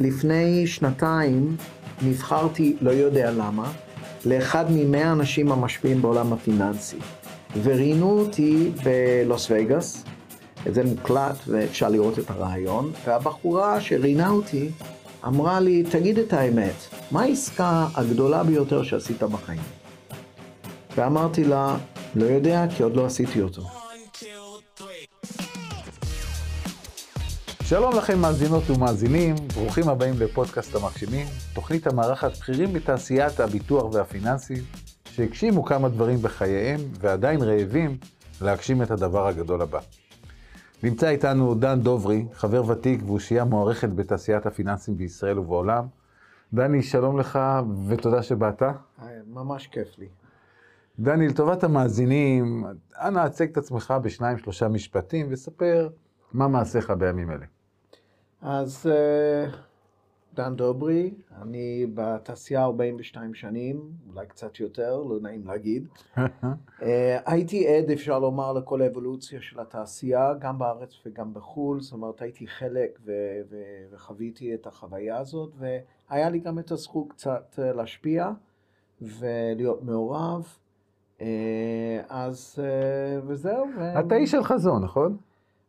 לפני 0.00 0.66
שנתיים 0.66 1.56
נבחרתי, 2.02 2.76
לא 2.80 2.90
יודע 2.90 3.30
למה, 3.30 3.72
לאחד 4.24 4.64
ממאה 4.70 5.08
האנשים 5.08 5.52
המשפיעים 5.52 6.02
בעולם 6.02 6.32
הפיננסי. 6.32 6.96
וראיינו 7.62 8.18
אותי 8.20 8.70
בלוס 8.84 9.46
וגאס, 9.50 10.04
זה 10.72 10.84
מוקלט 10.84 11.36
ואפשר 11.48 11.88
לראות 11.88 12.18
את 12.18 12.30
הרעיון, 12.30 12.92
והבחורה 13.06 13.80
שראיינה 13.80 14.28
אותי 14.28 14.70
אמרה 15.26 15.60
לי, 15.60 15.82
תגיד 15.90 16.18
את 16.18 16.32
האמת, 16.32 16.74
מה 17.10 17.22
העסקה 17.22 17.86
הגדולה 17.94 18.44
ביותר 18.44 18.82
שעשית 18.82 19.22
בחיים? 19.22 19.60
ואמרתי 20.96 21.44
לה, 21.44 21.76
לא 22.14 22.24
יודע, 22.24 22.64
כי 22.76 22.82
עוד 22.82 22.96
לא 22.96 23.06
עשיתי 23.06 23.42
אותו. 23.42 23.81
שלום 27.72 27.96
לכם 27.96 28.18
מאזינות 28.18 28.70
ומאזינים, 28.70 29.34
ברוכים 29.54 29.88
הבאים 29.88 30.14
לפודקאסט 30.18 30.74
המגשימים, 30.74 31.26
תוכנית 31.54 31.86
המארחת 31.86 32.30
בכירים 32.30 32.72
בתעשיית 32.72 33.40
הביטוח 33.40 33.94
והפיננסים, 33.94 34.62
שהגשימו 35.04 35.64
כמה 35.64 35.88
דברים 35.88 36.18
בחייהם 36.18 36.80
ועדיין 37.00 37.42
רעבים 37.42 37.96
להגשים 38.40 38.82
את 38.82 38.90
הדבר 38.90 39.26
הגדול 39.26 39.62
הבא. 39.62 39.80
נמצא 40.82 41.08
איתנו 41.08 41.54
דן 41.54 41.80
דוברי, 41.80 42.26
חבר 42.32 42.68
ותיק 42.68 43.00
ואושייה 43.06 43.44
מוערכת 43.44 43.88
בתעשיית 43.88 44.46
הפיננסים 44.46 44.96
בישראל 44.96 45.38
ובעולם. 45.38 45.86
דני, 46.52 46.82
שלום 46.82 47.18
לך 47.18 47.38
ותודה 47.88 48.22
שבאת. 48.22 48.62
ממש 49.26 49.66
כיף 49.66 49.98
לי. 49.98 50.08
דני, 50.98 51.28
לטובת 51.28 51.64
המאזינים, 51.64 52.64
אנא 52.96 53.18
הצג 53.18 53.50
את 53.50 53.56
עצמך 53.56 53.94
בשניים 54.02 54.38
שלושה 54.38 54.68
משפטים 54.68 55.26
וספר 55.30 55.88
מה 56.32 56.48
מעשיך 56.48 56.90
בימים 56.90 57.30
אלה. 57.30 57.61
אז 58.42 58.86
אה, 58.86 59.50
דן 60.34 60.56
דוברי, 60.56 61.14
אני 61.42 61.86
בתעשייה 61.94 62.62
42 62.62 63.34
שנים, 63.34 63.90
אולי 64.08 64.26
קצת 64.26 64.60
יותר, 64.60 65.02
לא 65.02 65.18
נעים 65.22 65.46
להגיד. 65.46 65.86
אה, 66.82 67.18
הייתי 67.26 67.68
עד, 67.68 67.90
אפשר 67.90 68.18
לומר, 68.18 68.52
לכל 68.52 68.82
האבולוציה 68.82 69.40
של 69.40 69.60
התעשייה, 69.60 70.34
גם 70.38 70.58
בארץ 70.58 70.94
וגם 71.06 71.34
בחו"ל, 71.34 71.80
זאת 71.80 71.92
אומרת, 71.92 72.22
הייתי 72.22 72.46
חלק 72.46 72.98
ו- 73.04 73.40
ו- 73.50 73.94
וחוויתי 73.94 74.54
את 74.54 74.66
החוויה 74.66 75.18
הזאת, 75.18 75.52
והיה 75.58 76.30
לי 76.30 76.38
גם 76.38 76.58
את 76.58 76.70
הזכות 76.70 77.12
קצת 77.12 77.58
אה, 77.58 77.72
להשפיע 77.72 78.30
ולהיות 79.02 79.82
מעורב. 79.82 80.58
אז, 82.08 82.58
וזהו. 83.26 83.66
אתה 83.98 84.14
איש 84.14 84.30
של 84.30 84.44
חזון, 84.44 84.84
נכון? 84.84 85.16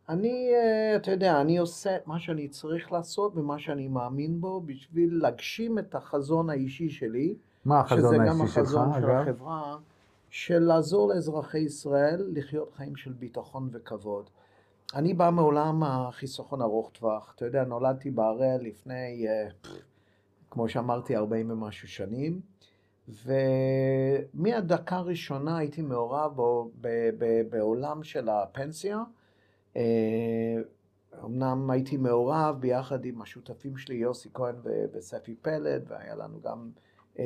אני, 0.08 0.50
אה, 0.54 0.96
אתה 0.96 1.10
יודע, 1.10 1.40
אני 1.40 1.58
עושה 1.58 1.96
את 1.96 2.06
מה 2.06 2.18
שאני 2.18 2.48
צריך 2.48 2.92
לעשות 2.92 3.36
ומה 3.36 3.58
שאני 3.58 3.88
מאמין 3.88 4.40
בו 4.40 4.60
בשביל 4.60 5.18
להגשים 5.22 5.78
את 5.78 5.94
החזון 5.94 6.50
האישי 6.50 6.90
שלי. 6.90 7.34
מה 7.64 7.80
החזון 7.80 8.20
האישי 8.20 8.46
שלך, 8.46 8.52
שזה 8.52 8.56
גם 8.56 8.62
החזון 8.62 8.92
של 9.00 9.10
החברה, 9.10 9.76
של 10.30 10.58
לעזור 10.58 11.08
לאזרחי 11.08 11.58
ישראל 11.58 12.26
לחיות 12.32 12.72
חיים 12.72 12.96
של 12.96 13.12
ביטחון 13.12 13.68
וכבוד. 13.72 14.30
אני 14.94 15.14
בא 15.14 15.30
מעולם 15.30 15.82
החיסכון 15.82 16.62
ארוך 16.62 16.90
טווח. 16.90 17.32
אתה 17.36 17.44
יודע, 17.44 17.64
נולדתי 17.64 18.10
בהראל 18.10 18.60
לפני, 18.60 19.26
אה, 19.28 19.48
כמו 20.50 20.68
שאמרתי, 20.68 21.16
40 21.16 21.50
ומשהו 21.50 21.88
שנים. 21.88 22.40
ומהדקה 24.34 24.96
הראשונה 24.96 25.58
הייתי 25.58 25.82
מעורב 25.82 26.40
בעולם 27.50 28.02
של 28.02 28.28
הפנסיה. 28.28 29.02
אה, 29.76 30.56
אמנם 31.24 31.70
הייתי 31.70 31.96
מעורב 31.96 32.56
ביחד 32.60 33.04
עם 33.04 33.22
השותפים 33.22 33.76
שלי, 33.76 33.94
יוסי 33.94 34.28
כהן 34.34 34.54
וספי 34.92 35.34
פלד, 35.42 35.84
והיה 35.88 36.14
לנו 36.14 36.40
גם 36.44 36.70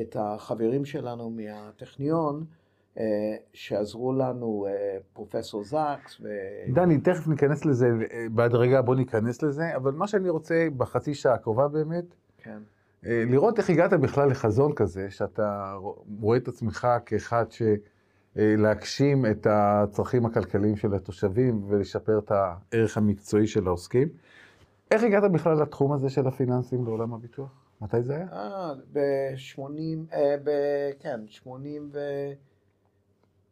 את 0.00 0.16
החברים 0.20 0.84
שלנו 0.84 1.30
מהטכניון, 1.30 2.44
אה, 2.98 3.04
שעזרו 3.52 4.12
לנו, 4.12 4.66
אה, 4.68 4.98
פרופסור 5.12 5.64
זקס. 5.64 6.20
ו... 6.20 6.28
דני, 6.74 7.00
תכף 7.00 7.26
ניכנס 7.26 7.64
לזה, 7.64 7.90
בהדרגה 8.30 8.82
בוא 8.82 8.94
ניכנס 8.94 9.42
לזה, 9.42 9.76
אבל 9.76 9.92
מה 9.92 10.06
שאני 10.06 10.28
רוצה 10.28 10.68
בחצי 10.76 11.14
שעה 11.14 11.34
הקרובה 11.34 11.68
באמת, 11.68 12.04
כן. 12.38 12.58
לראות 13.02 13.58
איך 13.58 13.70
הגעת 13.70 13.92
בכלל 13.92 14.30
לחזון 14.30 14.72
כזה, 14.72 15.10
שאתה 15.10 15.74
רואה 16.20 16.36
את 16.36 16.48
עצמך 16.48 16.88
כאחד 17.06 17.44
ש... 17.50 17.62
אה, 18.36 18.54
להגשים 18.58 19.26
את 19.26 19.46
הצרכים 19.50 20.26
הכלכליים 20.26 20.76
של 20.76 20.94
התושבים 20.94 21.64
ולשפר 21.68 22.18
את 22.18 22.30
הערך 22.30 22.96
המקצועי 22.96 23.46
של 23.46 23.66
העוסקים. 23.66 24.08
איך 24.90 25.02
הגעת 25.02 25.32
בכלל 25.32 25.62
לתחום 25.62 25.92
הזה 25.92 26.10
של 26.10 26.26
הפיננסים 26.26 26.84
בעולם 26.84 27.14
הביטוח? 27.14 27.50
מתי 27.80 28.02
זה 28.02 28.16
היה? 28.16 28.26
אה, 28.32 28.72
ב-80, 28.92 29.60
אה, 30.12 30.34
ב... 30.44 30.50
כן, 31.00 31.20
80 31.26 31.90
ו... 31.92 31.98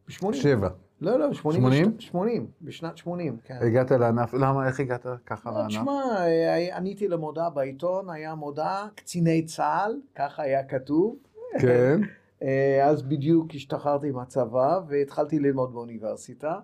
ב-80. 0.08 0.32
שבע. 0.32 0.68
לא, 1.00 1.18
לא, 1.18 1.32
80? 1.32 1.62
80? 1.62 2.00
80, 2.00 2.46
בשנת 2.62 2.96
80, 2.96 3.36
כן. 3.44 3.58
הגעת 3.60 3.90
לענף, 3.90 4.34
למה, 4.34 4.66
איך 4.66 4.80
הגעת 4.80 5.06
ככה 5.26 5.50
לא, 5.50 5.56
לענף? 5.56 5.68
תשמע, 5.70 6.02
אה, 6.18 6.76
עניתי 6.76 7.08
למודעה 7.08 7.50
בעיתון, 7.50 8.10
היה 8.10 8.34
מודעה, 8.34 8.88
קציני 8.94 9.42
צה"ל, 9.42 9.96
ככה 10.14 10.42
היה 10.42 10.64
כתוב. 10.64 11.16
כן. 11.60 12.00
אה, 12.42 12.86
אז 12.86 13.02
בדיוק 13.02 13.54
השתחררתי 13.54 14.10
מהצבא 14.10 14.80
והתחלתי 14.88 15.38
ללמוד 15.38 15.72
באוניברסיטה, 15.72 16.58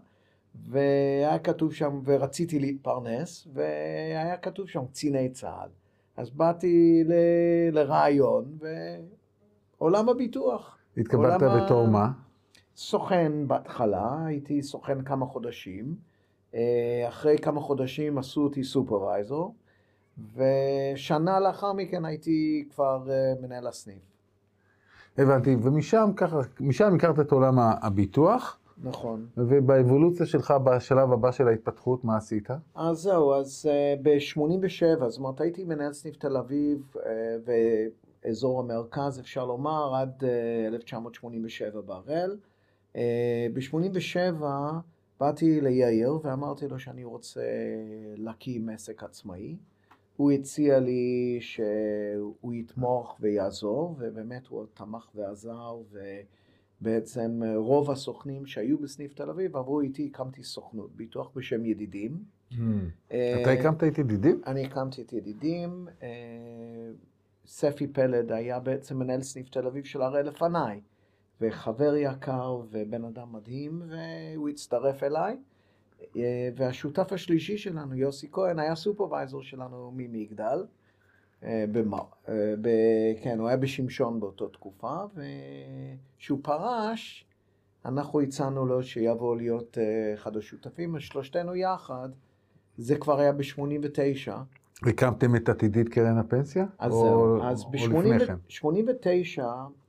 והיה 0.69 1.39
כתוב 1.39 1.73
שם, 1.73 2.01
ורציתי 2.05 2.59
להתפרנס, 2.59 3.49
והיה 3.53 4.37
כתוב 4.37 4.69
שם 4.69 4.87
קציני 4.87 5.29
צה"ל. 5.29 5.69
אז 6.17 6.31
באתי 6.31 7.05
ל... 7.05 7.13
לרעיון, 7.73 8.59
ועולם 9.79 10.09
הביטוח. 10.09 10.79
התקבלת 10.97 11.43
בתור 11.43 11.87
מה? 11.87 12.11
סוכן 12.77 13.49
בהתחלה, 13.49 14.25
הייתי 14.27 14.63
סוכן 14.63 15.03
כמה 15.03 15.27
חודשים. 15.27 15.97
אה, 16.55 17.05
אחרי 17.09 17.39
כמה 17.39 17.61
חודשים 17.61 18.19
עשו 18.19 18.45
אותי 18.45 18.65
סופרוויזור, 18.65 19.55
ושנה 20.35 21.41
לאחר 21.41 21.73
מכן 21.73 22.05
הייתי 22.05 22.69
כבר 22.71 23.11
אה, 23.11 23.33
מנהל 23.43 23.67
הסניף. 23.67 24.12
הבנתי, 25.19 25.57
ומשם 25.63 26.11
ככה, 26.17 26.41
משם 26.61 26.95
הכרת 26.95 27.21
את 27.21 27.33
עולם 27.33 27.59
הביטוח. 27.59 28.59
נכון. 28.83 29.27
ובאבולוציה 29.37 30.27
שלך, 30.27 30.55
בשלב 30.65 31.13
הבא 31.13 31.33
של 31.33 31.49
ההתפתחות, 31.49 32.05
מה 32.05 32.17
עשית? 32.17 32.49
אז 32.75 32.99
זהו, 32.99 33.35
אז 33.35 33.69
uh, 33.71 34.03
ב-87, 34.03 35.09
זאת 35.09 35.19
אומרת, 35.19 35.41
הייתי 35.41 35.65
מנהל 35.65 35.93
סניף 35.93 36.17
תל 36.17 36.37
אביב 36.37 36.95
uh, 36.95 36.99
ואזור 38.25 38.61
המרכז, 38.61 39.21
אפשר 39.21 39.45
לומר, 39.45 39.95
עד 39.95 40.23
uh, 40.23 40.25
1987 40.75 41.81
בהראל. 41.81 42.37
Uh, 42.93 42.97
ב-87 43.55 44.43
באתי 45.21 45.61
ליאיר 45.61 46.19
ואמרתי 46.23 46.69
לו 46.69 46.79
שאני 46.79 47.05
רוצה 47.05 47.43
להקים 48.17 48.69
עסק 48.69 49.03
עצמאי. 49.03 49.57
הוא 50.23 50.33
הציע 50.33 50.79
לי 50.79 51.39
שהוא 51.41 52.53
יתמוך 52.53 53.17
ויעזור, 53.21 53.97
ובאמת 53.99 54.47
הוא 54.47 54.67
תמך 54.75 55.11
ועזר, 55.15 55.77
ובעצם 56.81 57.41
רוב 57.57 57.91
הסוכנים 57.91 58.47
שהיו 58.47 58.79
בסניף 58.79 59.15
תל 59.15 59.31
אביב 59.31 59.57
עברו 59.57 59.81
איתי, 59.81 60.11
הקמתי 60.13 60.43
סוכנות 60.43 60.97
ביטוח 60.97 61.31
בשם 61.35 61.65
ידידים. 61.65 62.25
Hmm. 62.53 62.55
אתה 63.09 63.51
הקמת 63.51 63.85
את 63.85 63.99
ידידים? 63.99 64.41
אני 64.47 64.65
הקמתי 64.65 65.03
את 65.03 65.13
ידידים. 65.13 65.89
אה, 66.03 66.09
ספי 67.47 67.87
פלד 67.87 68.33
היה 68.33 68.61
בעצם 68.61 68.99
מנהל 68.99 69.23
סניף 69.23 69.49
תל 69.49 69.67
אביב 69.67 69.85
של 69.85 70.03
הראל 70.03 70.29
לפניי, 70.29 70.81
וחבר 71.41 71.95
יקר 71.97 72.61
ובן 72.71 73.05
אדם 73.05 73.33
מדהים, 73.33 73.83
והוא 73.89 74.49
הצטרף 74.49 75.03
אליי. 75.03 75.37
אה, 76.17 76.49
והשותף 76.57 77.13
השלישי 77.13 77.59
שלנו, 77.59 77.95
יוסי 77.95 78.29
כהן, 78.33 78.59
היה 78.59 78.75
סופרוויזור 78.75 79.43
שלנו 79.43 79.93
ממגדל. 79.97 80.65
אה, 81.45 81.65
אה, 82.29 83.13
כן, 83.23 83.39
הוא 83.39 83.49
היה 83.49 83.57
בשמשון 83.57 84.21
באותה 84.21 84.45
תקופה, 84.53 84.97
וכשהוא 86.17 86.39
פרש, 86.43 87.27
אנחנו 87.85 88.21
הצענו 88.21 88.67
לו 88.67 88.83
שיבוא 88.83 89.37
להיות 89.37 89.79
אחד 90.15 90.37
השותפים, 90.37 91.01
שלושתנו 91.01 91.55
יחד, 91.55 92.09
זה 92.79 92.97
כבר 92.97 93.21
היה 93.21 93.33
ב-89. 93.33 94.33
הקמתם 94.83 95.37
את 95.37 95.49
עתידית 95.49 95.89
קרן 95.89 96.19
הפנסיה? 96.19 96.67
אז 96.79 96.93
זהו, 96.93 97.43
אז 97.43 97.65
ב-89, 97.65 99.43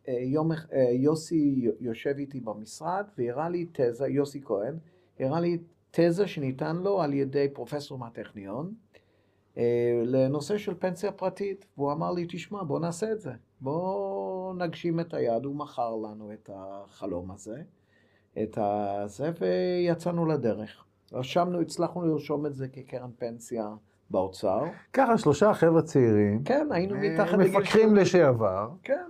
יום 0.08 0.52
יוסי 0.94 1.70
יושב 1.80 2.16
איתי 2.18 2.40
במשרד 2.40 3.06
והראה 3.18 3.50
לי 3.50 3.68
תזה, 3.72 4.08
יוסי 4.08 4.42
כהן, 4.42 4.76
הראה 5.20 5.40
לי 5.40 5.58
תזה 5.96 6.28
שניתן 6.28 6.76
לו 6.76 7.02
על 7.02 7.14
ידי 7.14 7.48
פרופסור 7.54 7.98
מהטכניון 7.98 8.74
אה, 9.58 10.02
לנושא 10.06 10.58
של 10.58 10.74
פנסיה 10.80 11.12
פרטית, 11.12 11.66
והוא 11.78 11.92
אמר 11.92 12.12
לי, 12.12 12.26
תשמע, 12.30 12.64
בוא 12.64 12.80
נעשה 12.80 13.12
את 13.12 13.22
זה, 13.22 13.32
בוא 13.62 14.54
נגשים 14.54 15.00
את 15.00 15.14
היד, 15.14 15.46
הוא 15.46 15.56
מכר 15.56 15.96
לנו 15.96 16.34
את 16.34 16.50
החלום 16.54 17.32
הזה, 17.32 17.62
את 18.44 18.58
הזה, 18.62 19.32
ויצאנו 19.40 20.26
לדרך. 20.26 20.86
רשמנו, 21.12 21.62
הצלחנו 21.62 22.06
לרשום 22.06 22.46
את 22.46 22.56
זה 22.56 22.68
כקרן 22.68 23.12
פנסיה 23.18 23.76
באוצר. 24.10 24.64
ככה 24.94 25.18
שלושה 25.18 25.54
חבר'ה 25.54 25.82
צעירים, 25.82 26.44
כן, 26.44 26.68
היינו 26.72 26.96
מתחת 26.98 27.34
לגיל... 27.34 27.58
מפקחים. 27.58 27.96
לשעבר, 27.96 28.70
כן, 28.84 29.06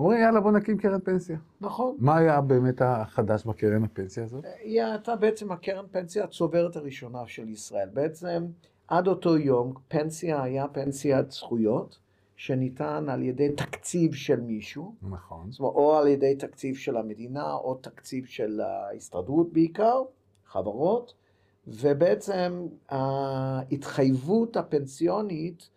אומרים 0.00 0.20
יאללה 0.20 0.40
בוא 0.40 0.52
נקים 0.52 0.78
קרן 0.78 1.00
פנסיה. 1.00 1.36
נכון. 1.60 1.96
מה 1.98 2.16
היה 2.16 2.40
באמת 2.40 2.82
החדש 2.84 3.44
בקרן 3.44 3.84
הפנסיה 3.84 4.24
הזאת? 4.24 4.44
היא 4.62 4.82
הייתה 4.82 5.16
בעצם 5.16 5.52
הקרן 5.52 5.84
פנסיה 5.90 6.24
הצוברת 6.24 6.76
הראשונה 6.76 7.18
של 7.26 7.48
ישראל. 7.48 7.88
בעצם 7.92 8.46
עד 8.88 9.08
אותו 9.08 9.36
יום 9.36 9.74
פנסיה 9.88 10.42
היה 10.42 10.68
פנסיית 10.68 11.30
זכויות 11.30 11.98
שניתן 12.36 13.08
על 13.08 13.22
ידי 13.22 13.52
תקציב 13.52 14.14
של 14.14 14.40
מישהו, 14.40 14.94
נכון. 15.02 15.50
זאת 15.50 15.60
אומרת 15.60 15.74
או 15.74 15.96
על 15.96 16.06
ידי 16.06 16.34
תקציב 16.34 16.76
של 16.76 16.96
המדינה 16.96 17.52
או 17.52 17.74
תקציב 17.74 18.26
של 18.26 18.60
ההסתדרות 18.60 19.52
בעיקר, 19.52 20.02
חברות, 20.46 21.14
ובעצם 21.66 22.66
ההתחייבות 22.88 24.56
הפנסיונית 24.56 25.68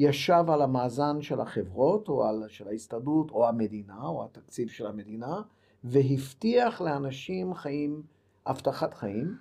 ישב 0.00 0.44
על 0.48 0.62
המאזן 0.62 1.22
של 1.22 1.40
החברות 1.40 2.08
או 2.08 2.24
על, 2.24 2.44
של 2.48 2.68
ההסתדרות 2.68 3.30
או 3.30 3.48
המדינה 3.48 4.02
או 4.02 4.24
התקציב 4.24 4.68
של 4.68 4.86
המדינה 4.86 5.40
והבטיח 5.84 6.80
לאנשים 6.80 7.54
חיים, 7.54 8.02
הבטחת 8.46 8.94
חיים. 8.94 9.36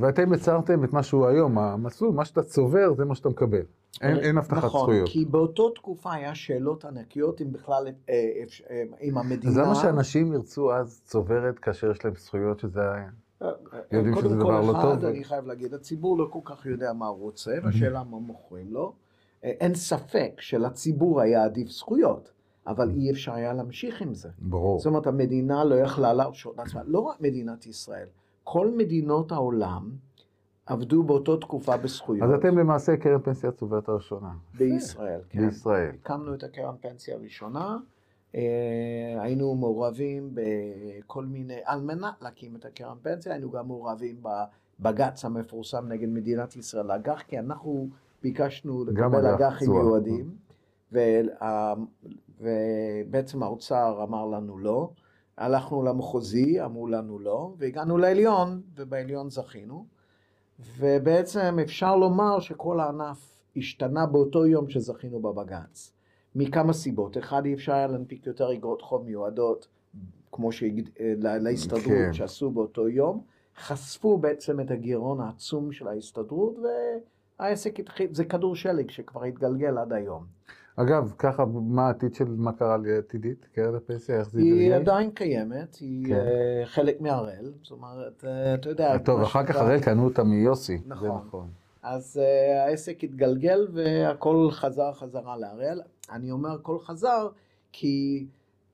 ואתם 0.00 0.34
יצרתם 0.34 0.84
את 0.84 0.92
מה 0.92 1.02
שהוא 1.02 1.26
היום, 1.26 1.58
המסלול, 1.58 2.12
מה 2.14 2.24
שאתה 2.24 2.42
צובר 2.42 2.94
זה 2.94 3.04
מה 3.04 3.14
שאתה 3.14 3.28
מקבל. 3.28 3.62
אין, 4.00 4.16
אין 4.16 4.38
הבטחת 4.38 4.64
נכון, 4.64 4.80
זכויות. 4.80 5.08
כי 5.08 5.24
באותו 5.24 5.70
תקופה 5.70 6.12
היה 6.12 6.34
שאלות 6.34 6.84
ענקיות 6.84 7.40
אם 7.40 7.52
בכלל, 7.52 7.86
אה, 8.08 8.14
אה, 8.70 8.82
אם 9.02 9.18
המדינה... 9.18 9.52
אז 9.52 9.58
למה 9.58 9.74
שאנשים 9.74 10.32
ירצו 10.32 10.72
אז 10.72 11.00
צוברת 11.04 11.58
כאשר 11.58 11.90
יש 11.90 12.04
להם 12.04 12.14
זכויות 12.16 12.60
שזה 12.60 12.80
היה... 12.92 13.10
אה, 13.42 13.48
יודעים 13.92 14.14
קודם 14.14 14.28
שזה 14.28 14.36
כל 14.36 14.40
דבר 14.40 14.60
לא 14.60 14.72
אחד, 14.72 14.94
טוב? 14.94 15.04
אני 15.04 15.24
חייב 15.24 15.46
להגיד, 15.46 15.74
הציבור 15.74 16.18
לא 16.18 16.28
כל 16.30 16.40
כך 16.44 16.66
יודע 16.66 16.92
מה 16.92 17.06
הוא 17.06 17.18
רוצה, 17.18 17.52
והשאלה 17.62 18.04
מה 18.04 18.18
מוכרים 18.18 18.72
לו. 18.72 18.92
אה, 19.44 19.50
אין 19.50 19.74
ספק 19.74 20.40
שלציבור 20.40 21.20
היה 21.20 21.44
עדיף 21.44 21.68
זכויות, 21.68 22.32
אבל 22.66 22.90
אי 22.90 23.10
אפשר 23.10 23.32
היה 23.32 23.52
להמשיך 23.52 24.02
עם 24.02 24.14
זה. 24.14 24.28
ברור. 24.38 24.78
זאת 24.78 24.86
אומרת, 24.86 25.06
המדינה 25.06 25.64
לא 25.64 25.74
יכלה 25.74 26.12
להרשות 26.12 26.56
לעצמה, 26.56 26.82
לא 26.86 27.00
רק 27.00 27.20
מדינת 27.20 27.66
ישראל, 27.66 28.06
כל 28.44 28.70
מדינות 28.70 29.32
העולם 29.32 29.90
עבדו 30.66 31.02
באותה 31.02 31.32
תקופה 31.40 31.76
בזכויות. 31.76 32.30
אז 32.30 32.34
אתם 32.38 32.58
למעשה 32.58 32.96
קרן 32.96 33.20
פנסיה 33.20 33.50
צוברת 33.52 33.88
הראשונה. 33.88 34.30
בישראל, 34.54 35.20
כן. 35.28 35.46
בישראל. 35.46 35.94
הקמנו 36.02 36.34
את 36.34 36.42
הקרן 36.42 36.74
פנסיה 36.80 37.14
הראשונה, 37.14 37.76
אה, 38.34 38.40
היינו 39.20 39.54
מעורבים 39.54 40.34
בכל 40.34 41.24
מיני, 41.24 41.58
על 41.64 41.80
מנת 41.80 42.22
להקים 42.22 42.56
את 42.56 42.64
הקרן 42.64 42.96
פנסיה, 43.02 43.32
היינו 43.32 43.50
גם 43.50 43.66
מעורבים 43.66 44.22
בבג"ץ 44.22 45.24
המפורסם 45.24 45.88
נגד 45.88 46.08
מדינת 46.08 46.56
ישראל, 46.56 46.90
אג"ח, 46.90 47.22
כי 47.22 47.38
אנחנו 47.38 47.88
ביקשנו 48.22 48.84
לקבל 48.84 49.26
אג"ח 49.26 49.40
אג"חים. 49.52 49.70
מיועדים, 49.70 50.30
וה- 50.92 51.74
ובעצם 52.40 53.42
האוצר 53.42 54.00
אמר 54.02 54.26
לנו 54.26 54.58
לא, 54.58 54.90
הלכנו 55.38 55.82
למחוזי, 55.82 56.62
אמרו 56.64 56.86
לנו 56.86 57.18
לא, 57.18 57.52
והגענו 57.58 57.98
לעליון, 57.98 58.60
ובעליון 58.76 59.30
זכינו, 59.30 59.84
ובעצם 60.78 61.56
אפשר 61.62 61.96
לומר 61.96 62.40
שכל 62.40 62.80
הענף 62.80 63.38
השתנה 63.56 64.06
באותו 64.06 64.46
יום 64.46 64.68
שזכינו 64.68 65.20
בבג"ץ. 65.20 65.92
מכמה 66.34 66.72
סיבות. 66.72 67.18
אחד, 67.18 67.44
אי 67.44 67.54
אפשר 67.54 67.72
היה 67.72 67.86
להנפיק 67.86 68.26
יותר 68.26 68.52
אגרות 68.52 68.82
חוב 68.82 69.04
מיועדות, 69.04 69.68
כמו 70.32 70.50
לה- 71.00 71.38
להסתדרות, 71.38 71.82
כן. 71.84 72.12
שעשו 72.12 72.50
באותו 72.50 72.88
יום. 72.88 73.22
חשפו 73.56 74.18
בעצם 74.18 74.60
את 74.60 74.70
הגירעון 74.70 75.20
העצום 75.20 75.72
של 75.72 75.88
ההסתדרות, 75.88 76.54
והעסק 77.40 77.80
התחיל, 77.80 78.08
זה 78.12 78.24
כדור 78.24 78.56
שלג 78.56 78.90
שכבר 78.90 79.24
התגלגל 79.24 79.78
עד 79.78 79.92
היום. 79.92 80.24
אגב, 80.76 81.12
ככה, 81.18 81.44
מה 81.46 81.86
העתיד 81.86 82.14
של 82.14 82.24
מה 82.24 82.52
קרה 82.52 82.76
לעתידית, 82.76 83.46
קרן 83.54 83.74
הפנסיה, 83.74 84.18
איך 84.18 84.30
זה 84.30 84.40
היא 84.40 84.52
התגלגל? 84.52 84.74
עדיין 84.74 85.10
קיימת, 85.10 85.74
היא 85.74 86.06
כן. 86.06 86.14
אה, 86.14 86.62
חלק 86.64 87.00
מהראל, 87.00 87.52
זאת 87.62 87.70
אומרת, 87.70 88.24
אה, 88.24 88.54
אתה 88.54 88.68
יודע... 88.68 88.98
טוב, 88.98 89.20
מה 89.20 89.26
אחר 89.26 89.46
כך 89.46 89.56
הראל 89.56 89.80
קנו 89.80 90.04
אותה 90.04 90.24
מיוסי. 90.24 90.78
זה 90.78 90.84
נכון. 90.86 91.22
נכון. 91.26 91.48
אז 91.82 92.20
uh, 92.22 92.68
העסק 92.68 93.04
התגלגל 93.04 93.68
והכל 93.72 94.48
חזר 94.50 94.92
חזרה 94.92 95.36
להראל. 95.36 95.80
אני 96.12 96.30
אומר 96.30 96.52
הכל 96.52 96.78
חזר 96.78 97.28
כי 97.72 98.26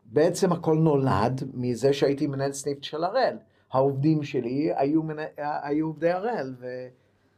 בעצם 0.05 0.53
הכל 0.53 0.77
נולד 0.77 1.43
מזה 1.55 1.93
שהייתי 1.93 2.27
מנהל 2.27 2.53
סניף 2.53 2.79
של 2.83 3.05
הראל. 3.05 3.37
העובדים 3.73 4.23
שלי 4.23 4.73
היו, 4.77 5.03
מנה, 5.03 5.23
היו 5.63 5.87
עובדי 5.87 6.11
הראל 6.11 6.55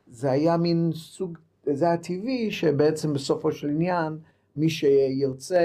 וזה 0.08 0.30
היה 0.30 0.56
מין 0.56 0.90
סוג, 0.94 1.38
זה 1.72 1.84
היה 1.84 1.96
טבעי 1.96 2.50
שבעצם 2.50 3.12
בסופו 3.12 3.52
של 3.52 3.68
עניין 3.68 4.18
מי 4.56 4.70
שירצה 4.70 5.60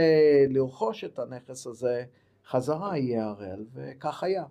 לרכוש 0.50 1.04
את 1.04 1.20
הנכס 1.20 1.68
הזה 1.68 2.04
חזרה 2.50 2.98
יהיה 2.98 3.26
הראל 3.26 3.66
וכך 3.74 4.24
היה. 4.24 4.44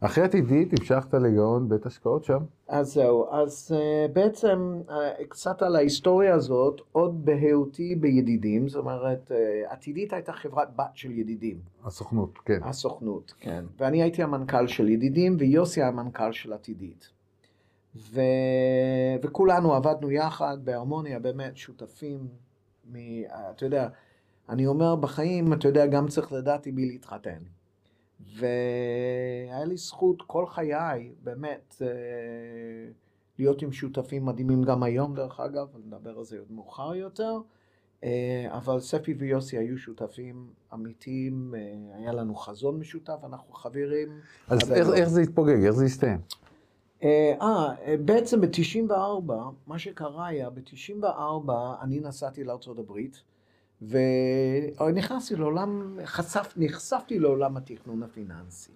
אחרי 0.00 0.24
עתידית 0.24 0.72
המשכת 0.72 1.14
לגאון 1.14 1.68
בית 1.68 1.86
השקעות 1.86 2.24
שם. 2.24 2.38
אז 2.68 2.92
זהו, 2.92 3.26
אז 3.30 3.74
uh, 3.74 4.12
בעצם 4.12 4.80
uh, 4.88 4.92
קצת 5.28 5.62
על 5.62 5.76
ההיסטוריה 5.76 6.34
הזאת, 6.34 6.80
עוד 6.92 7.24
בהיותי 7.24 7.94
בידידים, 7.94 8.68
זאת 8.68 8.80
אומרת, 8.80 9.30
uh, 9.30 9.72
עתידית 9.72 10.12
הייתה 10.12 10.32
חברת 10.32 10.76
בת 10.76 10.90
של 10.94 11.10
ידידים, 11.10 11.58
הסוכנות, 11.84 12.38
כן. 12.44 12.58
הסוכנות, 12.62 13.34
כן. 13.40 13.64
ואני 13.78 14.02
הייתי 14.02 14.22
המנכ"ל 14.22 14.66
של 14.66 14.88
ידידים, 14.88 15.36
ויוסי 15.38 15.80
היה 15.80 15.88
המנכ"ל 15.88 16.32
של 16.32 16.52
עתידית. 16.52 17.08
ו... 17.96 18.20
וכולנו 19.22 19.74
עבדנו 19.74 20.10
יחד 20.10 20.58
בהרמוניה, 20.64 21.18
באמת 21.18 21.56
שותפים, 21.56 22.28
מ... 22.92 22.96
אתה 23.50 23.64
יודע, 23.64 23.88
אני 24.48 24.66
אומר 24.66 24.96
בחיים, 24.96 25.52
אתה 25.52 25.68
יודע, 25.68 25.86
גם 25.86 26.08
צריך 26.08 26.32
לדעת 26.32 26.66
עם 26.66 26.74
מי 26.74 26.86
להתחתן. 26.86 27.38
והיה 28.20 29.64
לי 29.64 29.76
זכות 29.76 30.22
כל 30.26 30.46
חיי, 30.46 31.12
באמת, 31.22 31.82
אה, 31.82 31.86
להיות 33.38 33.62
עם 33.62 33.72
שותפים 33.72 34.26
מדהימים 34.26 34.62
גם 34.62 34.82
היום, 34.82 35.14
דרך 35.14 35.40
אגב, 35.40 35.66
נדבר 35.86 36.18
על 36.18 36.24
זה 36.24 36.38
עוד 36.38 36.52
מאוחר 36.52 36.94
יותר. 36.94 37.38
אה, 38.04 38.46
אבל 38.50 38.80
ספי 38.80 39.14
ויוסי 39.18 39.58
היו 39.58 39.78
שותפים 39.78 40.50
אמיתיים, 40.74 41.54
אה, 41.54 41.96
היה 41.98 42.12
לנו 42.12 42.34
חזון 42.34 42.78
משותף, 42.78 43.18
אנחנו 43.24 43.54
חברים. 43.54 44.08
אז 44.48 44.72
איך. 44.72 44.88
איך 44.94 45.08
זה 45.08 45.20
התפוגג? 45.20 45.64
איך 45.64 45.70
זה 45.70 45.84
הסתיים? 45.84 46.18
אה, 47.02 47.34
אה, 47.42 47.96
בעצם 48.04 48.40
ב-94, 48.40 49.32
מה 49.66 49.78
שקרה 49.78 50.26
היה, 50.26 50.50
ב-94 50.50 51.52
אני 51.82 52.00
נסעתי 52.00 52.44
הברית, 52.78 53.22
ונכנסתי 53.82 55.36
לעולם, 55.36 55.98
חשף, 56.04 56.54
נחשפתי 56.56 57.18
לעולם 57.18 57.56
התכנון 57.56 58.02
הפיננסי. 58.02 58.72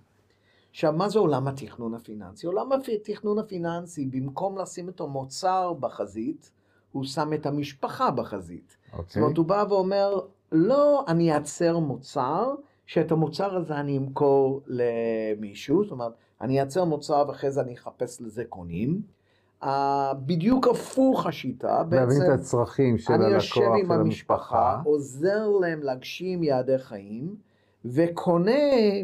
עכשיו, 0.71 0.93
מה 0.93 1.09
זה 1.09 1.19
עולם 1.19 1.49
התכנון 1.49 1.95
הפיננסי? 1.95 2.47
עולם 2.47 2.69
התכנון 2.73 3.38
הפיננסי, 3.38 4.07
במקום 4.07 4.59
לשים 4.59 4.88
את 4.88 5.00
המוצר 5.00 5.73
בחזית, 5.73 6.50
הוא 6.93 7.04
שם 7.04 7.33
את 7.33 7.47
המשפחה 7.47 8.11
בחזית. 8.11 8.76
זאת 8.87 8.99
אוקיי. 8.99 9.23
אומרת, 9.23 9.37
הוא 9.37 9.47
בא 9.47 9.64
ואומר, 9.69 10.21
לא 10.52 11.04
אני 11.09 11.33
אייצר 11.33 11.78
מוצר, 11.78 12.54
שאת 12.87 13.12
המוצר 13.12 13.57
הזה 13.57 13.81
אני 13.81 13.99
אמכור 13.99 14.61
למישהו, 14.66 15.85
זאת 15.85 15.93
אומרת, 15.93 16.12
אני 16.41 16.59
אייצר 16.61 16.85
מוצר 16.85 17.25
ואחרי 17.29 17.50
זה 17.50 17.61
אני 17.61 17.75
אחפש 17.75 18.21
לזה 18.21 18.45
קונים. 18.45 19.00
Uh, 19.62 19.67
בדיוק 20.26 20.69
הפוך 20.69 21.26
השיטה, 21.26 21.83
להבין 21.91 22.09
בעצם 22.09 22.23
את 22.35 22.38
הצרכים 22.41 22.99
של 22.99 23.12
אני 23.12 23.25
הלקוח, 23.25 23.43
יושב 23.43 23.55
של 23.55 23.62
עם 23.62 23.93
המשפחה, 23.93 24.00
המשפחה. 24.00 24.83
עוזר 24.85 25.49
להם 25.49 25.83
להגשים 25.83 26.43
יעדי 26.43 26.79
חיים, 26.79 27.37
וקונה 27.85 28.53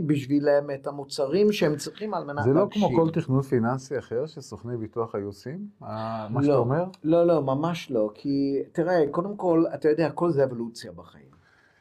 בשבילם 0.07 0.71
את 0.75 0.87
המוצרים 0.87 1.53
שהם 1.53 1.77
צריכים 1.77 2.15
על 2.15 2.25
מנת 2.25 2.45
זה 2.45 2.51
לא 2.51 2.61
להגשים. 2.61 2.89
כמו 2.89 3.05
כל 3.05 3.11
תכנון 3.11 3.43
פיננסי 3.43 3.99
אחר 3.99 4.27
שסוכני 4.27 4.77
ביטוח 4.77 5.15
היו 5.15 5.27
עושים? 5.27 5.67
אה, 5.83 6.27
מה 6.31 6.43
שאתה 6.43 6.53
לא. 6.53 6.59
אומר? 6.59 6.85
לא, 7.05 7.27
לא, 7.27 7.43
ממש 7.43 7.91
לא. 7.91 8.11
כי 8.15 8.63
תראה, 8.73 9.05
קודם 9.11 9.37
כל, 9.37 9.65
אתה 9.75 9.89
יודע, 9.89 10.07
הכל 10.07 10.31
זה 10.31 10.45
אבולוציה 10.45 10.93
בחיים. 10.93 11.30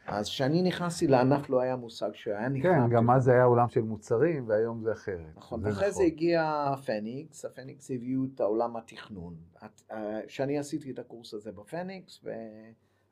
אז 0.10 0.25
כשאני 0.25 0.62
נכנסתי 0.62 1.08
לענף 1.08 1.50
לא 1.50 1.62
היה 1.62 1.75
מושג 1.75 2.10
שהיה 2.13 2.50
נכנס. 2.50 2.72
כן, 2.72 2.89
גם 2.89 3.12
אז 3.12 3.24
זה 3.24 3.32
היה 3.32 3.44
עולם 3.44 3.70
של 3.70 3.82
מוצרים, 3.82 4.48
והיום 4.48 4.84
זה 4.84 4.92
אחרת. 4.92 5.38
נכון, 5.38 5.66
ואחרי 5.66 5.92
זה 5.92 6.04
הגיע 6.04 6.72
פניקס, 6.86 7.46
הפניקס 7.46 7.92
הביאו 7.92 8.22
את 8.36 8.39
העולם 8.39 8.78
התכנון. 8.78 9.36
אה, 9.92 10.20
כשאני 10.28 10.60
עשיתי 10.60 10.92
את 10.92 11.00
הקורס 11.00 11.34
הזה 11.34 11.51
בפניקס, 11.51 12.24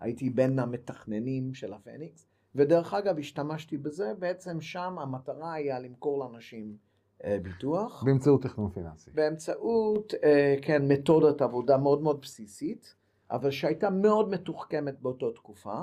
והייתי 0.01 0.30
בין 0.30 0.60
המתכננים 0.60 1.54
של 1.54 1.74
הפניקס, 1.74 2.27
ודרך 2.56 2.94
אגב, 2.94 3.20
השתמשתי 3.20 3.77
בזה, 3.77 4.13
בעצם 4.20 4.62
שם 4.62 5.00
המטרה 5.00 5.54
היה 5.54 5.80
למכור 5.80 6.20
לאנשים 6.20 6.77
אה, 7.24 7.38
ביטוח. 7.44 8.04
באמצעות 8.04 8.44
תכנון 8.44 8.72
פיננסי. 8.72 9.12
באמצעות, 9.13 10.13
אה, 10.24 10.56
כן, 10.62 10.88
מתודת 10.88 11.42
עבודה 11.42 11.77
מאוד 11.77 12.01
מאוד 12.01 12.22
בסיסית, 12.22 12.96
אבל 13.32 13.51
שהייתה 13.51 13.89
מאוד 13.89 14.30
מתוחכמת 14.30 15.01
באותה 15.01 15.25
תקופה, 15.36 15.82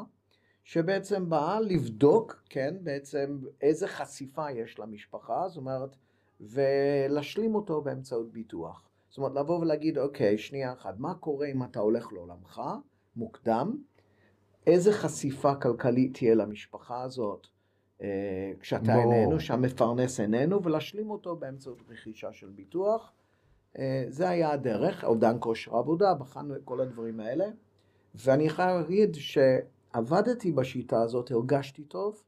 שבעצם 0.65 1.31
באה 1.31 1.61
לבדוק, 1.61 2.43
כן, 2.49 2.75
בעצם 2.81 3.39
איזה 3.61 3.89
חשיפה 3.89 4.51
יש 4.51 4.79
למשפחה, 4.79 5.49
זאת 5.49 5.57
אומרת, 5.57 5.97
ולהשלים 6.41 7.55
אותו 7.55 7.81
באמצעות 7.81 8.33
ביטוח. 8.33 8.89
זאת 9.09 9.19
אומרת, 9.19 9.33
לבוא 9.35 9.59
ולהגיד, 9.59 9.99
אוקיי, 9.99 10.39
שנייה 10.39 10.73
אחת, 10.73 10.95
מה 10.99 11.15
קורה 11.15 11.47
אם 11.47 11.63
אתה 11.63 11.81
הולך 11.81 12.13
לעולמך, 12.13 12.63
מוקדם, 13.17 13.77
איזה 14.67 14.93
חשיפה 14.93 15.55
כלכלית 15.55 16.15
תהיה 16.15 16.35
למשפחה 16.35 17.03
הזאת 17.03 17.47
אה, 18.03 18.53
כשאתה 18.61 18.93
ברור. 18.95 19.13
איננו, 19.13 19.41
שהמפרנס 19.41 20.21
איננו, 20.21 20.63
ולהשלים 20.63 21.11
אותו 21.11 21.37
באמצעות 21.37 21.83
רכישה 21.89 22.33
של 22.33 22.49
ביטוח. 22.49 23.13
אה, 23.79 24.05
זה 24.09 24.29
היה 24.29 24.51
הדרך, 24.51 25.05
אובדן 25.05 25.37
כושר 25.41 25.77
עבודה, 25.77 26.15
בחנו 26.15 26.57
את 26.57 26.61
כל 26.65 26.81
הדברים 26.81 27.21
האלה. 27.21 27.47
ואני 28.15 28.49
חייב 28.49 28.81
להגיד 28.81 29.15
שעבדתי 29.95 30.53
בשיטה 30.53 31.03
הזאת, 31.03 31.31
הרגשתי 31.31 31.83
טוב. 31.83 32.23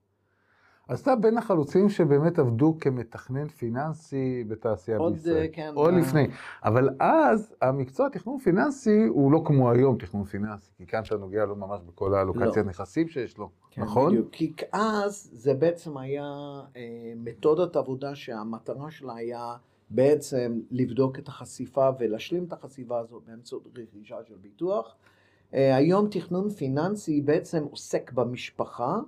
אז 0.88 1.00
אתה 1.00 1.16
בין 1.16 1.38
החלוצים 1.38 1.88
שבאמת 1.88 2.38
עבדו 2.38 2.76
כמתכנן 2.80 3.48
פיננסי 3.48 4.44
בתעשייה 4.48 4.98
עוד, 4.98 5.12
בישראל. 5.12 5.36
אה, 5.36 5.48
כן, 5.52 5.72
או 5.76 5.86
אה, 5.86 5.90
לפני. 5.90 6.26
אבל 6.64 6.88
אז 7.00 7.54
המקצוע 7.62 8.08
תכנון 8.08 8.38
פיננסי 8.38 9.06
הוא 9.08 9.32
לא 9.32 9.42
כמו 9.44 9.70
היום 9.70 9.98
תכנון 9.98 10.24
פיננסי, 10.24 10.70
כי 10.76 10.86
כאן 10.86 11.02
אתה 11.02 11.16
נוגע 11.16 11.44
לו 11.44 11.56
ממש 11.56 11.80
בכל 11.86 12.14
האלוקציית 12.14 12.56
לא. 12.56 12.62
נכסים 12.62 13.08
שיש 13.08 13.38
לו, 13.38 13.50
כן, 13.70 13.82
נכון? 13.82 14.12
בדיוק. 14.12 14.28
כי 14.32 14.52
אז 14.72 15.30
זה 15.32 15.54
בעצם 15.54 15.96
היה 15.98 16.24
אה, 16.76 17.12
מתודת 17.16 17.76
עבודה 17.76 18.14
שהמטרה 18.14 18.90
שלה 18.90 19.14
היה 19.14 19.56
בעצם 19.90 20.60
לבדוק 20.70 21.18
את 21.18 21.28
החשיפה 21.28 21.90
ולהשלים 21.98 22.44
את 22.44 22.52
החשיפה 22.52 22.98
הזאת 22.98 23.22
באמצעות 23.26 23.68
רכישה 23.78 24.16
של 24.28 24.34
ביטוח. 24.42 24.96
אה, 25.54 25.76
היום 25.76 26.08
תכנון 26.10 26.50
פיננסי 26.50 27.20
בעצם 27.20 27.64
עוסק 27.70 28.12
במשפחה 28.12 28.98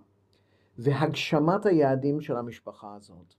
והגשמת 0.78 1.66
היעדים 1.66 2.20
של 2.20 2.36
המשפחה 2.36 2.94
הזאת. 2.94 3.34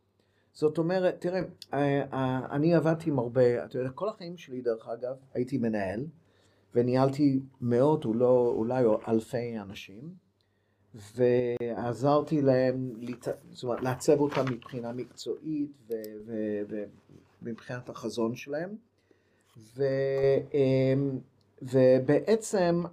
זאת 0.53 0.77
אומרת, 0.77 1.15
תראה, 1.19 1.41
אה, 1.73 2.01
אה, 2.13 2.47
אני 2.51 2.75
עבדתי 2.75 3.09
עם 3.09 3.19
הרבה, 3.19 3.65
אתה 3.65 3.79
יודע, 3.79 3.89
כל 3.89 4.09
החיים 4.09 4.37
שלי 4.37 4.61
דרך 4.61 4.87
אגב, 4.87 5.15
הייתי 5.33 5.57
מנהל 5.57 6.05
וניהלתי 6.75 7.39
מאות, 7.61 8.05
אולי, 8.05 8.25
אולי 8.33 8.83
אלפי 9.07 9.59
אנשים. 9.59 10.13
ועזרתי 11.15 12.41
להם. 12.41 12.91
זאת 13.51 13.63
אומרת, 13.63 13.81
לעצב 13.81 14.19
אותם 14.19 14.45
מבחינה 14.51 14.91
מקצועית. 14.93 15.71
ומבחינת 17.41 17.89
החזון 17.89 18.35
שלהם. 18.35 18.75
ו... 19.57 19.83
ובעצם. 21.61 22.83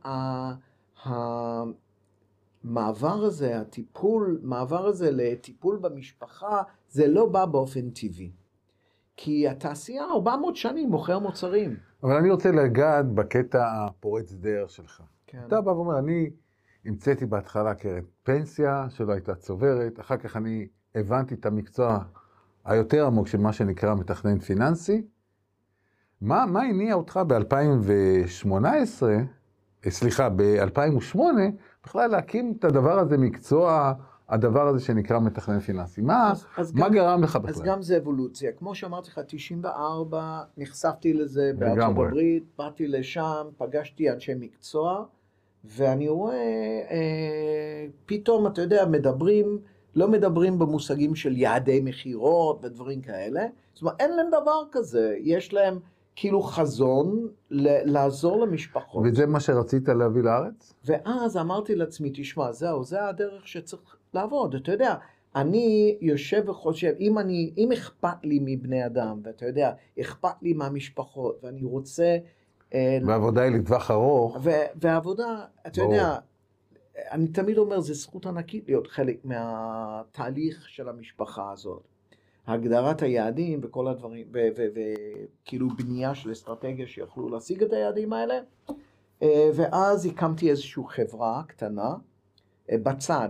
המעבר 2.64 3.24
הזה, 3.24 3.60
הטיפול, 3.60 4.40
מעבר 4.42 4.86
הזה 4.86 5.10
לטיפול 5.10 5.76
במשפחה, 5.76 6.62
זה 6.88 7.06
לא 7.06 7.26
בא 7.26 7.46
באופן 7.46 7.90
טבעי. 7.90 8.30
כי 9.16 9.48
התעשייה 9.48 10.04
400 10.04 10.56
שנים 10.56 10.90
מוכר 10.90 11.18
מוצרים. 11.18 11.76
אבל 12.02 12.16
אני 12.16 12.30
רוצה 12.30 12.50
לגעת 12.50 13.12
בקטע 13.12 13.84
הפורץ 13.84 14.32
דרך 14.32 14.70
שלך. 14.70 15.02
כן. 15.26 15.42
אתה 15.46 15.60
בא 15.60 15.70
ואומר, 15.70 15.98
אני 15.98 16.30
המצאתי 16.84 17.26
בהתחלה 17.26 17.74
קרן 17.74 18.02
פנסיה 18.22 18.86
שלא 18.90 19.12
הייתה 19.12 19.34
צוברת, 19.34 20.00
אחר 20.00 20.16
כך 20.16 20.36
אני 20.36 20.68
הבנתי 20.94 21.34
את 21.34 21.46
המקצוע 21.46 21.98
היותר 22.64 23.06
עמוק 23.06 23.26
של 23.26 23.38
מה 23.38 23.52
שנקרא 23.52 23.94
מתכנן 23.94 24.38
פיננסי. 24.38 25.06
מה, 26.20 26.46
מה 26.46 26.62
הניע 26.62 26.94
אותך 26.94 27.20
ב-2018, 27.26 29.02
סליחה, 29.88 30.28
ב-2008, 30.28 31.18
בכלל 31.84 32.10
להקים 32.10 32.54
את 32.58 32.64
הדבר 32.64 32.98
הזה, 32.98 33.16
מקצוע, 33.18 33.92
הדבר 34.28 34.68
הזה 34.68 34.80
שנקרא 34.80 35.18
מתכנן 35.18 35.60
פיננסי? 35.60 36.00
מה, 36.00 36.30
אז- 36.32 36.46
אז 36.56 36.72
מה 36.74 36.88
גם- 36.88 36.94
גרם 36.94 37.22
לך 37.22 37.36
בכלל? 37.36 37.50
אז 37.50 37.62
גם 37.62 37.82
זה 37.82 37.96
אבולוציה. 37.96 38.52
כמו 38.52 38.74
שאמרתי 38.74 39.10
לך, 39.10 39.18
94, 39.26 40.22
נחשפתי 40.56 41.12
לזה 41.14 41.52
בארצות. 41.58 41.82
הברית, 41.84 42.44
באתי 42.58 42.86
לשם, 42.88 43.46
פגשתי 43.56 44.10
אנשי 44.10 44.32
מקצוע, 44.40 45.04
ואני 45.64 46.08
רואה, 46.08 46.34
אה, 46.90 47.86
פתאום, 48.06 48.46
אתה 48.46 48.62
יודע, 48.62 48.84
מדברים, 48.86 49.58
לא 49.94 50.08
מדברים 50.08 50.58
במושגים 50.58 51.14
של 51.14 51.36
יעדי 51.36 51.80
מכירות 51.84 52.64
ודברים 52.64 53.00
כאלה. 53.00 53.46
זאת 53.74 53.82
אומרת, 53.82 54.00
אין 54.00 54.16
להם 54.16 54.26
דבר 54.28 54.62
כזה. 54.72 55.14
יש 55.20 55.52
להם 55.54 55.78
כאילו 56.16 56.42
חזון 56.42 57.28
ל- 57.50 57.92
לעזור 57.92 58.40
למשפחות. 58.46 59.04
וזה 59.06 59.26
מה 59.26 59.40
שרצית 59.40 59.88
להביא 59.88 60.22
לארץ? 60.22 60.74
ואז 60.84 61.36
אמרתי 61.36 61.74
לעצמי, 61.74 62.10
תשמע, 62.14 62.52
זהו, 62.52 62.84
זה 62.84 63.08
הדרך 63.08 63.48
שצריך 63.48 63.96
לעבוד. 64.14 64.54
אתה 64.54 64.72
יודע, 64.72 64.94
אני 65.36 65.98
יושב 66.00 66.42
וחושב, 66.48 66.92
אם 67.00 67.18
אני, 67.18 67.52
אם 67.56 67.72
אכפת 67.72 68.16
לי 68.24 68.38
מבני 68.42 68.86
אדם, 68.86 69.20
ואתה 69.24 69.46
יודע, 69.46 69.72
אכפת 70.00 70.42
לי 70.42 70.52
מהמשפחות, 70.52 71.38
ואני 71.42 71.64
רוצה... 71.64 72.18
אה, 72.74 72.98
והעבודה 73.06 73.42
היא 73.42 73.56
לטווח 73.56 73.90
ארוך. 73.90 74.36
ו- 74.42 74.50
והעבודה, 74.74 75.44
אתה 75.66 75.80
ברור. 75.80 75.94
יודע, 75.94 76.16
אני 77.10 77.28
תמיד 77.28 77.58
אומר, 77.58 77.80
זו 77.80 77.94
זכות 77.94 78.26
ענקית 78.26 78.68
להיות 78.68 78.86
חלק 78.86 79.24
מהתהליך 79.24 80.68
של 80.68 80.88
המשפחה 80.88 81.52
הזאת. 81.52 81.82
הגדרת 82.46 83.02
היעדים 83.02 83.60
וכל 83.62 83.88
הדברים, 83.88 84.26
וכאילו 84.32 85.68
בנייה 85.68 86.14
של 86.14 86.32
אסטרטגיה 86.32 86.86
שיוכלו 86.86 87.28
להשיג 87.28 87.62
את 87.62 87.72
היעדים 87.72 88.12
האלה. 88.12 88.34
אה, 89.22 89.50
ואז 89.54 90.06
הקמתי 90.06 90.50
איזושהי 90.50 90.82
חברה 90.88 91.42
קטנה 91.46 91.94
אה, 92.70 92.78
בצד 92.78 93.28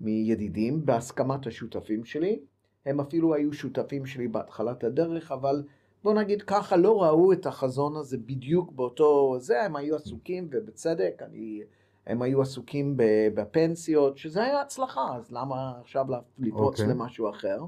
מידידים, 0.00 0.86
בהסכמת 0.86 1.46
השותפים 1.46 2.04
שלי. 2.04 2.40
הם 2.86 3.00
אפילו 3.00 3.34
היו 3.34 3.52
שותפים 3.52 4.06
שלי 4.06 4.28
בהתחלת 4.28 4.84
הדרך, 4.84 5.32
אבל 5.32 5.62
בוא 6.04 6.14
נגיד 6.14 6.42
ככה, 6.42 6.76
לא 6.76 7.02
ראו 7.02 7.32
את 7.32 7.46
החזון 7.46 7.96
הזה 7.96 8.18
בדיוק 8.18 8.72
באותו 8.72 9.36
זה, 9.38 9.62
הם 9.62 9.76
היו 9.76 9.96
עסוקים, 9.96 10.48
ובצדק, 10.50 11.22
אני, 11.22 11.60
הם 12.06 12.22
היו 12.22 12.42
עסוקים 12.42 12.94
בפנסיות, 13.34 14.18
שזה 14.18 14.44
היה 14.44 14.60
הצלחה, 14.60 15.16
אז 15.16 15.32
למה 15.32 15.72
עכשיו 15.80 16.06
לפרוץ 16.38 16.80
אוקיי. 16.80 16.94
למשהו 16.94 17.30
אחר? 17.30 17.58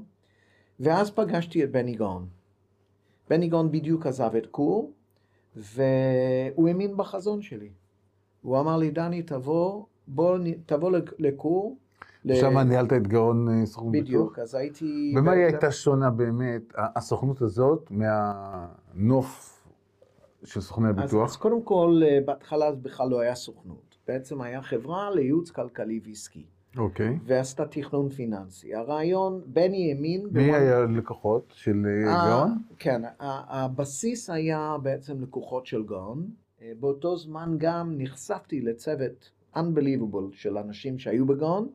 ואז 0.80 1.10
פגשתי 1.10 1.64
את 1.64 1.70
בני 1.72 1.94
גאון. 1.94 2.26
בני 3.30 3.48
גאון 3.48 3.70
בדיוק 3.70 4.06
עזב 4.06 4.30
את 4.38 4.46
קור, 4.46 4.92
והוא 5.56 6.68
האמין 6.68 6.96
בחזון 6.96 7.42
שלי. 7.42 7.70
הוא 8.42 8.60
אמר 8.60 8.76
לי, 8.76 8.90
דני, 8.90 9.22
תבוא, 9.22 9.84
בוא, 10.06 10.38
תבוא 10.66 10.90
לק- 10.90 11.14
לקור. 11.18 11.76
ל- 12.24 12.34
שם 12.34 12.58
ניהלת 12.58 12.92
את 12.92 13.06
גאון 13.08 13.48
אה, 13.48 13.66
סוכנות 13.66 13.92
ביטוח? 13.92 14.04
בדיוק, 14.06 14.38
אז 14.38 14.54
הייתי... 14.54 15.12
במה 15.16 15.32
היא 15.32 15.44
הייתה 15.44 15.72
שונה 15.72 16.10
באמת, 16.10 16.62
הסוכנות 16.76 17.42
הזאת, 17.42 17.90
מהנוף 17.90 19.54
של 20.44 20.60
סוכני 20.60 20.88
אז, 20.88 20.98
הביטוח? 20.98 21.30
אז 21.30 21.36
קודם 21.36 21.62
כל, 21.62 22.00
אה, 22.04 22.18
בהתחלה 22.24 22.66
אז 22.66 22.76
בכלל 22.78 23.08
לא 23.08 23.20
היה 23.20 23.34
סוכנות. 23.34 23.98
בעצם 24.08 24.40
היה 24.40 24.62
חברה 24.62 25.10
לייעוץ 25.14 25.50
כלכלי 25.50 26.00
ועסקי, 26.04 26.46
אוקיי. 26.78 27.18
ועשתה 27.26 27.66
תכנון 27.66 28.08
פיננסי. 28.08 28.74
הרעיון, 28.74 29.40
בני 29.46 29.92
האמין... 29.92 30.22
מי 30.24 30.30
במון- 30.30 30.54
היה 30.60 30.80
לקוחות 30.80 31.52
של 31.56 31.86
אה, 32.06 32.12
ה- 32.22 32.28
גאון? 32.28 32.58
כן, 32.78 33.02
הבסיס 33.20 34.30
היה 34.30 34.76
בעצם 34.82 35.22
לקוחות 35.22 35.66
של 35.66 35.82
גאון. 35.82 36.26
אה, 36.62 36.72
באותו 36.80 37.16
זמן 37.16 37.54
גם 37.58 37.94
נחשפתי 37.98 38.60
לצוות 38.60 39.30
unbelievable 39.56 40.32
של 40.32 40.58
אנשים 40.58 40.98
שהיו 40.98 41.26
בגאון. 41.26 41.68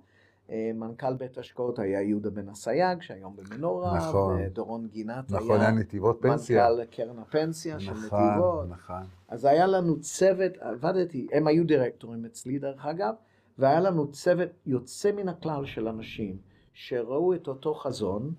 אה, 0.50 0.72
מנכ"ל 0.76 1.14
בית 1.14 1.38
השקעות 1.38 1.80
היה 1.80 2.02
יהודה 2.02 2.30
בן 2.30 2.50
אסייג, 2.50 3.02
שהיום 3.02 3.36
במנורה, 3.36 3.98
נכון. 3.98 4.42
ודורון 4.46 4.88
גינת 4.88 5.32
נכון, 5.32 5.62
היה 5.62 5.72
נתיבות 5.72 6.18
פנסיה. 6.22 6.70
מנכ"ל 6.70 6.86
קרן 6.86 7.20
הפנסיה 7.20 7.80
של 7.80 7.92
נכון, 7.92 8.20
נתיבות. 8.30 8.66
נכון. 8.70 9.04
אז 9.28 9.46
היה 9.46 9.68
לנו 9.68 10.00
צוות, 10.00 10.52
עבדתי, 10.60 11.28
הם 11.34 11.48
היו 11.48 11.66
דירקטורים 11.66 12.26
אצלי 12.26 12.60
דרך 12.60 12.86
אגב, 12.86 13.14
והיה 13.58 13.80
לנו 13.80 14.12
צוות 14.12 14.50
יוצא 14.66 15.12
מן 15.12 15.30
הכלל 15.30 15.66
של 15.66 15.88
אנשים 15.88 16.38
שראו 16.74 17.34
את 17.34 17.48
אותו 17.48 17.74
חזון, 17.74 18.34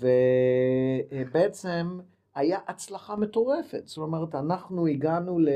ובעצם 0.00 1.98
היה 2.34 2.58
הצלחה 2.66 3.16
מטורפת. 3.16 3.82
זאת 3.86 3.98
אומרת, 3.98 4.34
אנחנו 4.34 4.86
הגענו 4.86 5.38
ל... 5.38 5.48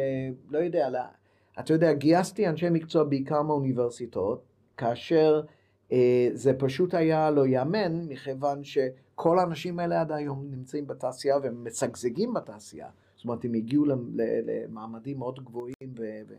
לא 0.48 0.58
יודע, 0.58 0.90
ל... 0.90 0.96
אתה 1.60 1.72
יודע, 1.72 1.92
גייסתי 1.92 2.48
אנשי 2.48 2.70
מקצוע 2.70 3.04
בעיקר 3.04 3.42
מהאוניברסיטאות, 3.42 4.42
כאשר 4.76 5.42
אה, 5.92 6.28
זה 6.32 6.52
פשוט 6.58 6.94
היה 6.94 7.30
לא 7.30 7.46
ייאמן, 7.46 8.08
מכיוון 8.08 8.64
שכל 8.64 9.38
האנשים 9.38 9.78
האלה 9.78 10.00
עד 10.00 10.12
היום 10.12 10.46
נמצאים 10.50 10.86
בתעשייה 10.86 11.36
והם 11.42 11.64
משגשגים 11.66 12.34
בתעשייה. 12.34 12.88
זאת 13.16 13.24
אומרת, 13.24 13.44
הם 13.44 13.54
הגיעו 13.54 13.84
למעמדים 14.46 15.18
מאוד 15.18 15.44
גבוהים, 15.44 15.94
ו... 15.98 16.02
ו... 16.28 16.34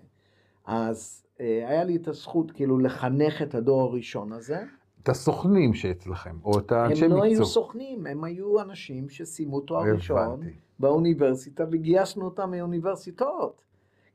אז 0.67 1.23
אה, 1.39 1.45
היה 1.69 1.83
לי 1.83 1.95
את 1.95 2.07
הזכות 2.07 2.51
כאילו 2.51 2.79
לחנך 2.79 3.41
את 3.41 3.55
הדור 3.55 3.81
הראשון 3.81 4.31
הזה. 4.33 4.59
את 5.03 5.09
הסוכנים 5.09 5.73
שאצלכם, 5.73 6.35
או 6.43 6.59
את 6.59 6.71
האנשי 6.71 7.05
הם 7.05 7.11
מקצוע. 7.11 7.25
לא 7.27 7.33
היו 7.33 7.45
סוכנים, 7.45 8.07
הם 8.07 8.23
היו 8.23 8.61
אנשים 8.61 9.09
שסיימו 9.09 9.59
תואר 9.61 9.83
ראשון. 9.93 10.41
באוניברסיטה 10.79 11.63
וגייסנו 11.71 12.25
אותם 12.25 12.51
מאוניברסיטאות. 12.51 13.61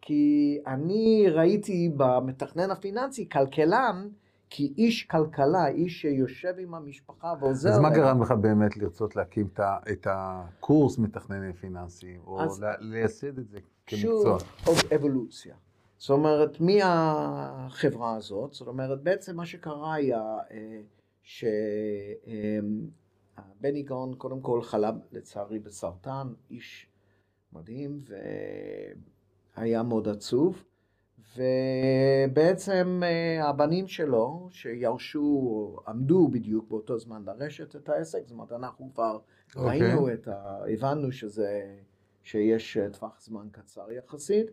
כי 0.00 0.58
אני 0.66 1.26
ראיתי 1.30 1.92
במתכנן 1.96 2.70
הפיננסי 2.70 3.28
כלכלן 3.28 4.08
כי 4.50 4.72
איש 4.78 5.04
כלכלה, 5.04 5.68
איש 5.68 6.00
שיושב 6.00 6.54
עם 6.58 6.74
המשפחה 6.74 7.34
ועוזר 7.40 7.70
אז 7.70 7.78
מה 7.78 7.88
להם, 7.88 7.96
גרם 7.98 8.22
לך 8.22 8.32
באמת 8.32 8.76
לרצות 8.76 9.16
להקים 9.16 9.48
את 9.92 10.06
הקורס 10.10 10.98
מתכננים 10.98 11.52
פיננסיים, 11.52 12.20
או 12.26 12.38
לייסד 12.80 13.38
את 13.38 13.48
זה 13.48 13.58
שוב, 13.90 14.24
כמקצוע? 14.24 14.36
אב- 14.72 14.92
אבולוציה. 14.94 15.54
זאת 16.02 16.10
אומרת, 16.10 16.60
מהחברה 16.60 18.16
הזאת, 18.16 18.52
זאת 18.52 18.68
אומרת, 18.68 19.02
בעצם 19.02 19.36
מה 19.36 19.46
שקרה 19.46 19.94
היה 19.94 20.38
אה, 20.50 20.80
שבני 21.22 21.42
גאון 23.82 24.14
קודם 24.14 24.40
כל 24.40 24.62
חלה 24.62 24.90
לצערי 25.12 25.58
בסרטן, 25.58 26.32
איש 26.50 26.86
מדהים, 27.52 28.00
והיה 29.56 29.82
מאוד 29.82 30.08
עצוב. 30.08 30.64
ובעצם 31.36 33.00
אה, 33.04 33.48
הבנים 33.48 33.88
שלו, 33.88 34.48
שירשו, 34.50 35.76
עמדו 35.88 36.28
בדיוק 36.28 36.68
באותו 36.68 36.98
זמן 36.98 37.22
לרשת 37.26 37.76
את 37.76 37.88
העסק, 37.88 38.20
זאת 38.22 38.30
אומרת, 38.30 38.52
אנחנו 38.52 38.90
כבר 38.94 39.18
אוקיי. 39.56 39.80
ראינו 39.80 40.12
את 40.12 40.28
ה... 40.28 40.58
הבנו 40.72 41.12
שזה, 41.12 41.76
שיש 42.22 42.76
אה, 42.76 42.90
טווח 42.90 43.20
זמן 43.20 43.48
קצר 43.52 43.92
יחסית. 43.92 44.50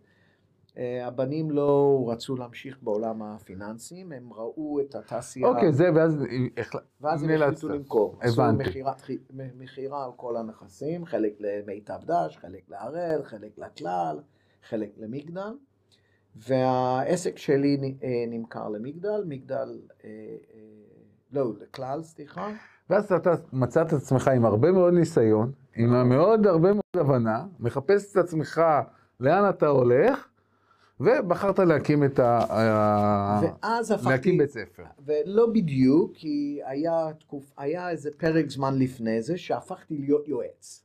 אה, 0.78 1.08
הבנים 1.08 1.52
לא 1.52 2.06
רצו 2.12 2.36
להמשיך 2.36 2.78
בעולם 2.82 3.22
הפיננסיים, 3.24 4.12
הם 4.12 4.34
ראו 4.34 4.80
את 4.80 4.96
התעשייה, 4.96 5.48
אוקיי, 5.48 5.74
זה, 5.74 5.90
ואז 5.96 6.24
ואז 7.02 7.24
הם. 7.24 7.30
החליטו 7.42 7.70
למכור. 7.70 8.18
עשו 8.22 8.42
הבנתי. 8.44 8.70
מכירת- 8.70 9.02
מכירה 9.60 10.06
על 10.06 10.12
כל 10.16 10.38
הנכסים, 10.38 11.06
חלק 11.06 11.34
למיטב 11.40 12.00
דש, 12.06 12.38
חלק 12.38 12.62
להראל, 12.70 13.24
חלק 13.24 13.52
לכלל, 13.58 14.20
חלק 14.70 14.90
למגדל. 14.98 15.54
והעסק 16.36 17.38
שלי 17.38 17.78
אה, 18.04 18.10
נמכר 18.28 18.70
למגדל, 18.70 19.24
מגדל, 19.28 19.80
אה, 20.06 20.10
לא, 21.32 21.52
לכלל, 21.62 22.04
סליחה. 22.04 22.50
ואז 22.90 23.14
אתה 23.14 23.32
מצאת 23.54 23.88
את 23.88 23.94
עצמך 23.94 24.28
עם 24.28 24.46
הרבה 24.46 24.72
מאוד 24.72 24.94
ניסיון, 24.94 25.52
עם 25.76 26.10
מאוד 26.10 26.48
הרבה 26.48 26.70
מאוד 26.74 26.84
הבנה, 27.08 27.46
מחפש 27.60 28.12
את 28.12 28.18
עצמך 28.18 28.62
לאן 29.20 29.50
אתה 29.50 29.68
הולך, 29.68 30.29
ובחרת 31.00 31.60
להקים 31.60 32.04
את 32.04 32.20
ה... 32.20 32.40
ואז 33.42 33.92
הפכתי... 33.92 34.10
להקים 34.10 34.38
בית 34.38 34.50
ספר. 34.50 34.84
ולא 35.06 35.48
בדיוק, 35.54 36.12
כי 36.14 36.60
היה, 36.66 37.08
תקופ... 37.20 37.52
היה 37.58 37.90
איזה 37.90 38.10
פרק 38.18 38.50
זמן 38.50 38.80
לפני 38.80 39.22
זה 39.22 39.38
שהפכתי 39.38 39.98
להיות 39.98 40.28
יועץ. 40.28 40.84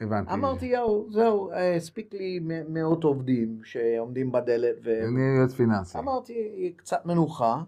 הבנתי. 0.00 0.32
אמרתי, 0.32 0.66
יואו, 0.66 1.06
זהו, 1.12 1.50
הספיק 1.52 2.14
לי 2.14 2.40
מאות 2.68 3.04
עובדים 3.04 3.60
שעומדים 3.64 4.32
בדלת, 4.32 4.76
אני 4.86 5.36
יועץ 5.38 5.54
פיננסי. 5.54 5.98
ואמרתי, 5.98 6.72
קצת 6.76 7.06
מנוחה, 7.06 7.62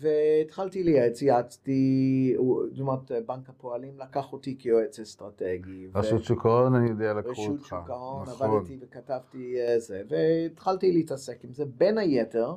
והתחלתי 0.00 0.82
לייעץ, 0.82 1.22
יעצתי, 1.22 2.34
זאת 2.70 2.80
אומרת, 2.80 3.10
בנק 3.26 3.48
הפועלים 3.48 3.98
לקח 3.98 4.32
אותי 4.32 4.56
כיועץ 4.58 5.00
אסטרטגי. 5.00 5.88
רשות 5.94 6.24
שוק 6.24 6.46
ההון, 6.46 6.74
אני 6.74 6.90
יודע, 6.90 7.14
לקחו 7.14 7.30
אותך. 7.30 7.42
רשות 7.42 7.66
שוק 7.66 7.90
ההון, 7.90 8.22
נכון. 8.22 8.50
עבדתי 8.50 8.78
וכתבתי 8.80 9.54
אה, 9.60 9.78
זה, 9.78 10.02
והתחלתי 10.08 10.92
להתעסק 10.92 11.44
עם 11.44 11.52
זה. 11.52 11.64
בין 11.64 11.98
היתר, 11.98 12.54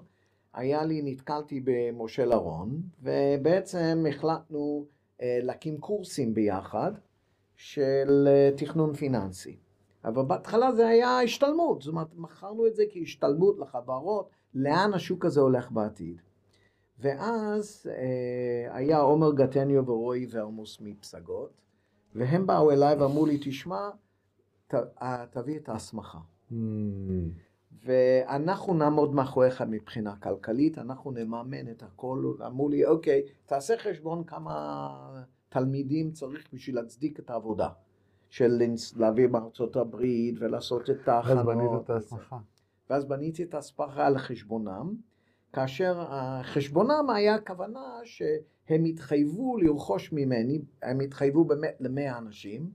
היה 0.54 0.84
לי, 0.84 1.02
נתקלתי 1.04 1.62
במשה 1.64 2.26
לרון, 2.26 2.82
ובעצם 3.04 4.06
החלטנו 4.10 4.86
אה, 5.22 5.40
להקים 5.42 5.78
קורסים 5.78 6.34
ביחד 6.34 6.92
של 7.56 8.28
אה, 8.28 8.50
תכנון 8.58 8.94
פיננסי. 8.94 9.58
אבל 10.06 10.24
בהתחלה 10.24 10.72
זה 10.72 10.88
היה 10.88 11.22
השתלמות, 11.22 11.82
זאת 11.82 11.92
אומרת, 11.92 12.08
מכרנו 12.16 12.68
את 12.68 12.76
זה 12.76 12.84
כהשתלמות 12.92 13.60
לחברות, 13.60 14.30
לאן 14.54 14.94
השוק 14.94 15.26
הזה 15.26 15.42
הולך 15.42 15.72
בעתיד. 15.72 16.22
ואז 17.00 17.88
אה, 17.90 18.76
היה 18.76 19.00
עומר 19.00 19.34
גטניו 19.34 19.86
ורועי 19.86 20.28
ורמוס 20.30 20.82
מפסגות, 20.82 21.62
והם 22.16 22.48
באו 22.48 22.72
אליי 22.72 22.96
ואמרו 22.96 23.26
לי, 23.26 23.38
תשמע, 23.42 23.90
ת, 24.68 24.74
אה, 25.02 25.26
תביא 25.32 25.58
את 25.60 25.70
ההסמכה. 25.70 26.20
Mm, 26.52 26.56
ואנחנו 27.86 28.74
נעמוד 28.74 29.14
מאחוריך 29.14 29.62
מבחינה 29.62 30.16
כלכלית, 30.16 30.78
אנחנו 30.78 31.12
נממן 31.12 31.72
את 31.72 31.84
הכל. 31.84 32.34
אמרו 32.46 32.70
לי, 32.70 32.86
אוקיי, 32.86 33.22
תעשה 33.46 33.78
חשבון 33.78 34.24
כמה 34.24 35.24
תלמידים 35.50 36.12
צריך 36.12 36.48
בשביל 36.54 36.76
להצדיק 36.76 37.20
את 37.20 37.30
העבודה. 37.30 37.70
של 38.30 38.62
להביא 38.96 39.28
מארצות 39.28 39.76
הברית 39.76 40.36
ולעשות 40.40 40.90
את 40.90 41.08
ההכנות. 41.08 41.38
אז 41.38 41.46
בנית 41.46 41.70
את. 41.84 41.90
ההסמכה. 41.90 42.38
ואז 42.90 43.06
בניתי 43.06 43.44
את 43.44 43.54
ההספרה 43.54 44.08
על 44.08 44.18
חשבונם, 44.18 44.96
כאשר 45.56 46.06
חשבונם 46.44 47.10
היה 47.16 47.36
הכוונה 47.36 48.00
שהם 48.04 48.86
התחייבו 48.86 49.58
לרכוש 49.58 50.12
ממני, 50.14 50.62
הם 50.82 51.00
התחייבו 51.00 51.46
באמת 51.46 51.76
למאה 51.80 52.18
אנשים, 52.18 52.70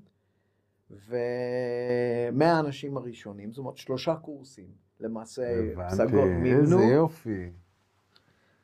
ומאה 0.90 2.52
האנשים 2.52 2.96
הראשונים, 2.96 3.52
זאת 3.52 3.58
אומרת 3.58 3.76
שלושה 3.76 4.14
קורסים, 4.14 4.70
למעשה 5.00 5.42
פסגות 5.88 6.10
הבנתי, 6.10 6.50
איזה 6.50 6.76
מימנו, 6.76 6.90
יופי. 6.90 7.50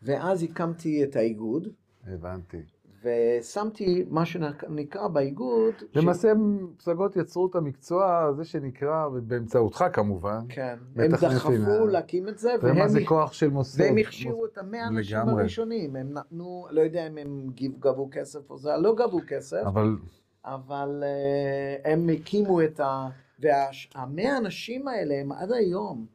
ואז 0.03 0.43
הקמתי 0.43 1.05
את 1.05 1.17
האיגוד, 1.17 1.69
הבנתי. 2.07 2.63
ושמתי 3.03 4.05
מה 4.11 4.27
שנקרא 4.27 5.09
באיגוד, 5.09 5.75
ש- 5.79 5.97
למעשה 5.97 6.33
פסגות 6.77 7.17
יצרו 7.17 7.47
את 7.47 7.55
המקצוע 7.55 8.19
הזה 8.19 8.45
שנקרא, 8.45 9.09
באמצעותך 9.23 9.85
כמובן, 9.93 10.41
כן, 10.49 10.77
הם 10.97 11.11
דחפו. 11.11 11.87
להקים 11.87 12.29
את 12.29 12.39
זה, 12.39 12.55
ומה 12.63 12.79
והם 12.81 12.89
זה 12.89 13.01
כוח 13.05 13.33
של 13.33 13.51
מוסד. 13.51 13.81
והם 13.81 13.97
הכשירו 13.99 14.47
את 14.47 14.59
המאה 14.59 14.87
אנשים. 14.87 15.19
הראשונים, 15.19 15.97
הם 15.97 16.13
נתנו, 16.13 16.67
לא 16.71 16.81
יודע 16.81 17.07
אם 17.07 17.19
הם 17.19 17.47
גבו 17.79 18.09
כסף 18.13 18.51
או 18.51 18.59
זה, 18.59 18.71
לא 18.81 18.95
גבו 18.95 19.21
כסף, 19.27 19.63
אבל 19.67 19.97
אבל 20.45 21.03
אה, 21.05 21.93
הם 21.93 22.09
הקימו 22.09 22.63
את 22.63 22.81
ה... 22.81 23.09
והמאה 23.39 24.37
אנשים 24.39 24.89
האלה 24.89 25.15
הם 25.21 25.33
עד 25.33 25.53
היום 25.53 26.07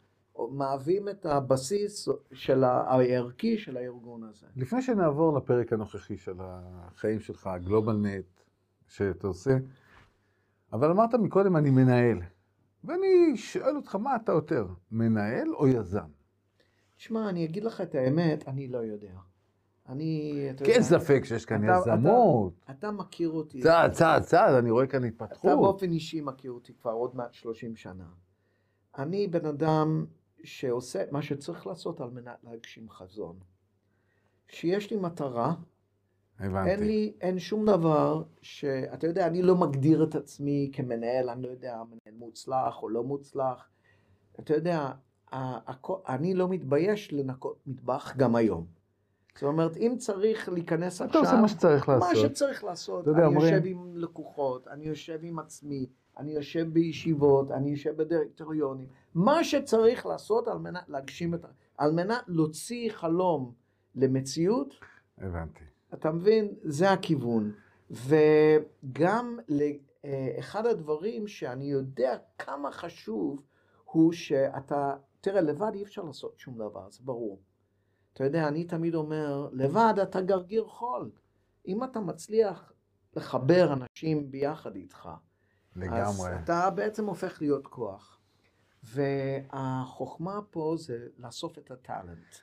מהווים 0.51 1.09
את 1.09 1.25
הבסיס 1.25 2.09
של 2.33 2.63
הערכי 2.63 3.57
של 3.57 3.77
הארגון 3.77 4.23
הזה. 4.23 4.47
לפני 4.55 4.81
שנעבור 4.81 5.37
לפרק 5.37 5.73
הנוכחי 5.73 6.17
של 6.17 6.33
החיים 6.39 7.19
שלך, 7.19 7.47
הגלובל 7.47 7.95
נט, 7.97 8.25
שאתה 8.87 9.27
עושה, 9.27 9.57
אבל 10.73 10.91
אמרת 10.91 11.13
מקודם, 11.15 11.55
אני 11.57 11.69
מנהל. 11.69 12.17
ואני 12.83 13.37
שואל 13.37 13.75
אותך, 13.75 13.95
מה 13.95 14.15
אתה 14.15 14.31
יותר, 14.31 14.67
מנהל 14.91 15.55
או 15.55 15.67
יזם? 15.67 16.07
תשמע, 16.97 17.29
אני 17.29 17.45
אגיד 17.45 17.63
לך 17.63 17.81
את 17.81 17.95
האמת, 17.95 18.47
אני 18.47 18.67
לא 18.67 18.77
יודע. 18.77 19.13
אני, 19.89 20.31
אתה 20.51 20.65
כי 20.65 20.71
אין 20.71 20.81
יודע, 20.83 20.99
ספק 20.99 21.21
שיש 21.25 21.45
כאן 21.45 21.63
אתה- 21.69 21.79
יזמות. 21.91 22.53
אתה 22.69 22.91
מכיר 22.91 23.29
אותי, 23.29 23.61
צעד, 23.61 23.91
צעד, 23.91 24.21
צעד, 24.23 24.53
אני 24.55 24.71
רואה 24.71 24.87
כאן 24.87 24.99
אתה 24.99 25.07
התפתחות. 25.07 25.51
באופן 25.59 25.91
אישי 25.91 26.21
מכיר 26.21 26.51
אותי 26.51 26.73
כבר 26.81 26.91
עוד 26.91 27.15
מעט 27.15 27.33
30 27.33 27.75
שנה. 27.75 28.05
אני 28.97 29.27
בן 29.27 29.45
אדם 29.45 30.05
שעושה 30.43 31.03
מה 31.11 31.21
שצריך 31.21 31.67
לעשות 31.67 32.01
על 32.01 32.09
מנת 32.09 32.43
להגשים 32.43 32.89
חזון. 32.89 33.39
שיש 34.47 34.91
לי 34.91 34.97
מטרה, 34.97 35.53
אין 36.39 36.49
הבנתי. 36.55 36.83
לי, 36.85 37.13
אין 37.21 37.39
שום 37.39 37.65
דבר 37.65 38.23
שאתה 38.41 39.07
יודע, 39.07 39.27
אני 39.27 39.41
לא 39.41 39.55
מגדיר 39.55 40.03
את 40.03 40.15
עצמי 40.15 40.69
כמנהל, 40.73 41.29
אני 41.29 41.41
לא 41.41 41.47
יודע, 41.47 41.81
מנהל 41.83 42.19
מוצלח 42.19 42.83
או 42.83 42.89
לא 42.89 43.03
מוצלח. 43.03 43.69
אתה 44.39 44.53
יודע, 44.55 44.91
אני 46.09 46.33
לא 46.33 46.47
מתבייש 46.49 47.13
לנקות 47.13 47.57
מטבח 47.67 48.13
גם 48.17 48.35
היום. 48.35 48.65
זאת 49.35 49.43
אומרת, 49.43 49.77
אם 49.77 49.95
צריך 49.97 50.49
להיכנס 50.49 50.95
אתה 51.01 51.05
עכשיו... 51.05 51.21
עושה 51.21 51.41
מה 51.41 51.47
שצריך 51.47 51.89
מה 51.89 51.95
לעשות. 51.97 52.15
שצריך 52.31 52.63
לעשות. 52.63 53.07
אתה 53.07 53.11
אני 53.17 53.25
אומרים- 53.25 53.53
יושב 53.53 53.65
עם 53.65 53.97
לקוחות, 53.97 54.67
אני 54.67 54.85
יושב 54.85 55.19
עם 55.23 55.39
עצמי, 55.39 55.89
אני 56.21 56.31
יושב 56.31 56.67
בישיבות, 56.73 57.51
אני 57.51 57.69
יושב 57.69 57.97
בדירקטוריונים. 57.97 58.87
מה 59.15 59.43
שצריך 59.43 60.05
לעשות 60.05 60.47
על 60.47 60.57
מנת 60.57 60.89
להגשים 60.89 61.33
את 61.33 61.45
ה... 61.45 61.47
על 61.77 61.91
מנת 61.91 62.23
להוציא 62.27 62.91
חלום 62.91 63.53
למציאות, 63.95 64.73
הבנתי. 65.17 65.63
אתה 65.93 66.11
מבין? 66.11 66.53
זה 66.63 66.91
הכיוון. 66.91 67.51
וגם 67.91 69.39
אה, 70.05 70.35
אחד 70.39 70.65
הדברים 70.65 71.27
שאני 71.27 71.65
יודע 71.65 72.17
כמה 72.37 72.71
חשוב 72.71 73.41
הוא 73.83 74.11
שאתה, 74.11 74.95
תראה, 75.21 75.41
לבד 75.41 75.71
אי 75.73 75.83
אפשר 75.83 76.03
לעשות 76.03 76.39
שום 76.39 76.57
דבר, 76.57 76.89
זה 76.89 76.99
ברור. 77.03 77.39
אתה 78.13 78.23
יודע, 78.23 78.47
אני 78.47 78.63
תמיד 78.63 78.95
אומר, 78.95 79.49
לבד 79.51 79.93
אתה 80.03 80.21
גרגיר 80.21 80.65
חול. 80.65 81.11
אם 81.67 81.83
אתה 81.83 81.99
מצליח 81.99 82.73
לחבר 83.15 83.73
אנשים 83.73 84.31
ביחד 84.31 84.75
איתך, 84.75 85.09
אז 85.75 85.81
לגמרי. 85.81 86.35
אתה 86.43 86.69
בעצם 86.69 87.05
הופך 87.05 87.41
להיות 87.41 87.67
כוח. 87.67 88.17
והחוכמה 88.83 90.39
פה 90.49 90.75
זה 90.77 91.07
לאסוף 91.17 91.57
את 91.57 91.71
הטאלנט, 91.71 92.35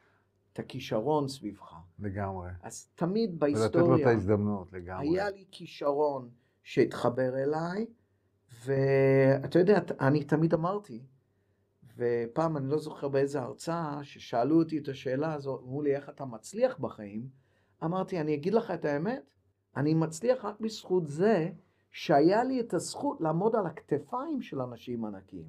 את 0.53 0.59
הכישרון 0.59 1.29
סביבך. 1.29 1.75
לגמרי. 1.99 2.51
אז 2.63 2.89
תמיד 2.95 3.31
ולתת 3.31 3.41
לו 3.41 3.57
את 3.57 3.59
בהיסטוריה 3.59 4.09
ההזדמנות, 4.09 4.73
לגמרי. 4.73 5.09
היה 5.09 5.31
לי 5.31 5.45
כישרון 5.51 6.31
שהתחבר 6.63 7.43
אליי, 7.43 7.87
ואתה 8.65 9.59
יודע, 9.59 9.81
אני 10.01 10.25
תמיד 10.25 10.55
אמרתי, 10.55 11.03
ופעם 11.97 12.57
אני 12.57 12.69
לא 12.69 12.79
זוכר 12.79 13.09
באיזה 13.09 13.41
הרצאה, 13.41 13.99
ששאלו 14.03 14.59
אותי 14.59 14.79
את 14.79 14.89
השאלה 14.89 15.33
הזו, 15.35 15.59
אמרו 15.59 15.83
לי, 15.83 15.97
איך 15.97 16.09
אתה 16.09 16.25
מצליח 16.25 16.79
בחיים? 16.79 17.29
אמרתי, 17.85 18.21
אני 18.21 18.35
אגיד 18.35 18.55
לך 18.55 18.71
את 18.71 18.85
האמת, 18.85 19.31
אני 19.77 19.95
מצליח 19.95 20.45
רק 20.45 20.61
בזכות 20.61 21.09
זה 21.09 21.51
שהיה 21.99 22.45
לי 22.45 22.61
את 22.61 22.75
הזכות 22.75 23.21
לעמוד 23.21 23.57
על 23.57 23.67
הכתפיים 23.67 24.43
של 24.43 24.61
אנשים 24.61 25.05
ענקיים. 25.05 25.49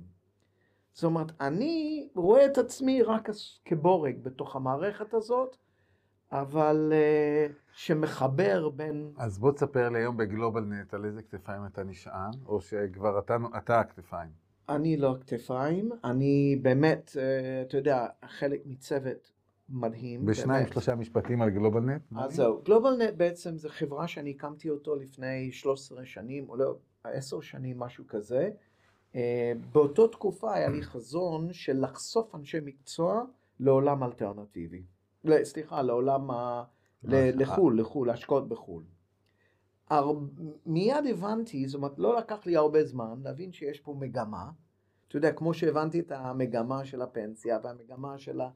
זאת 0.93 1.03
אומרת, 1.03 1.31
אני 1.41 2.09
רואה 2.15 2.45
את 2.45 2.57
עצמי 2.57 3.01
רק 3.01 3.29
כבורג 3.65 4.23
בתוך 4.23 4.55
המערכת 4.55 5.13
הזאת, 5.13 5.57
אבל 6.31 6.93
uh, 6.93 7.53
שמחבר 7.73 8.69
בין... 8.69 9.13
אז 9.17 9.39
בוא 9.39 9.51
תספר 9.51 9.89
לי 9.89 9.99
היום 9.99 10.17
בגלובל 10.17 10.63
נט 10.63 10.93
על 10.93 11.05
איזה 11.05 11.21
כתפיים 11.21 11.65
אתה 11.65 11.83
נשען, 11.83 12.31
או 12.45 12.61
שכבר 12.61 13.19
אתה, 13.19 13.37
אתה 13.57 13.79
הכתפיים. 13.79 14.31
אני 14.69 14.97
לא 14.97 15.11
הכתפיים, 15.11 15.89
אני 16.03 16.59
באמת, 16.61 17.11
uh, 17.13 17.67
אתה 17.67 17.77
יודע, 17.77 18.07
חלק 18.25 18.61
מצוות 18.65 19.31
מדהים. 19.71 20.25
בשניים, 20.25 20.63
באמת. 20.63 20.73
שלושה 20.73 20.95
משפטים 20.95 21.41
על 21.41 21.49
גלובל 21.49 21.79
נט? 21.79 22.01
אז 22.15 22.35
זהו, 22.35 22.61
גלובל 22.65 22.97
נט 22.97 23.13
בעצם 23.17 23.57
זה 23.57 23.69
חברה 23.69 24.07
שאני 24.07 24.31
הקמתי 24.31 24.69
אותו 24.69 24.95
לפני 24.95 25.51
13 25.51 26.05
שנים, 26.05 26.49
או 26.49 26.55
לא, 26.55 26.75
10 27.03 27.41
שנים, 27.41 27.79
משהו 27.79 28.03
כזה. 28.07 28.49
Uh, 29.13 29.15
באותו 29.71 30.07
תקופה 30.07 30.53
היה 30.53 30.69
לי 30.69 30.81
חזון 30.81 31.53
של 31.53 31.83
לחשוף 31.83 32.35
אנשי 32.35 32.57
מקצוע 32.65 33.23
לעולם 33.59 34.03
אלטרנטיבי. 34.03 34.83
סליחה, 35.43 35.81
לעולם 35.81 36.31
ה... 36.31 36.63
לחו"ל, 37.03 37.79
לחו"ל, 37.79 38.09
השקעות 38.09 38.49
בחו"ל. 38.49 38.83
הר... 39.89 40.11
מיד 40.65 41.05
הבנתי, 41.09 41.67
זאת 41.67 41.75
אומרת, 41.75 41.99
לא 41.99 42.17
לקח 42.17 42.45
לי 42.45 42.55
הרבה 42.55 42.83
זמן 42.83 43.19
להבין 43.23 43.51
שיש 43.51 43.79
פה 43.79 43.95
מגמה. 43.99 44.49
אתה 45.07 45.17
יודע, 45.17 45.31
כמו 45.31 45.53
שהבנתי 45.53 45.99
את 45.99 46.11
המגמה 46.11 46.85
של 46.85 47.01
הפנסיה 47.01 47.59
והמגמה 47.63 48.17
של 48.17 48.41
ה... 48.41 48.49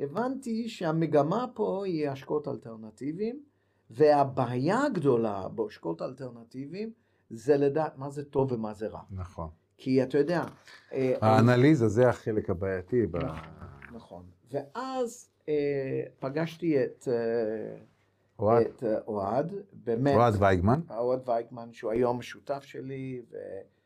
הבנתי 0.00 0.68
שהמגמה 0.68 1.46
פה 1.54 1.86
היא 1.86 2.08
השקעות 2.08 2.48
אלטרנטיביים, 2.48 3.42
והבעיה 3.90 4.82
הגדולה 4.84 5.48
בהשקעות 5.48 6.02
אלטרנטיביים 6.02 6.92
זה 7.30 7.56
לדעת 7.56 7.98
מה 7.98 8.10
זה 8.10 8.24
טוב 8.24 8.52
ומה 8.52 8.74
זה 8.74 8.86
רע. 8.86 9.02
נכון. 9.10 9.48
כי 9.78 10.02
אתה 10.02 10.18
יודע... 10.18 10.44
אה, 10.92 11.14
האנליזה 11.20 11.88
זה 11.88 12.08
החלק 12.08 12.50
הבעייתי. 12.50 13.06
נכון, 13.12 13.38
נכון. 13.92 14.24
ואז 14.50 15.30
אה, 15.48 16.02
פגשתי 16.18 16.84
את 16.84 17.08
אה, 17.08 17.78
אוהד, 18.38 18.66
את 18.66 18.84
אוהד, 19.06 19.54
באמת. 19.72 20.14
אוהד 20.14 20.34
וייגמן. 20.38 20.80
אוהד 20.90 21.28
וייגמן, 21.28 21.72
שהוא 21.72 21.90
היום 21.90 22.22
שותף 22.22 22.62
שלי. 22.62 23.22
ו... 23.30 23.36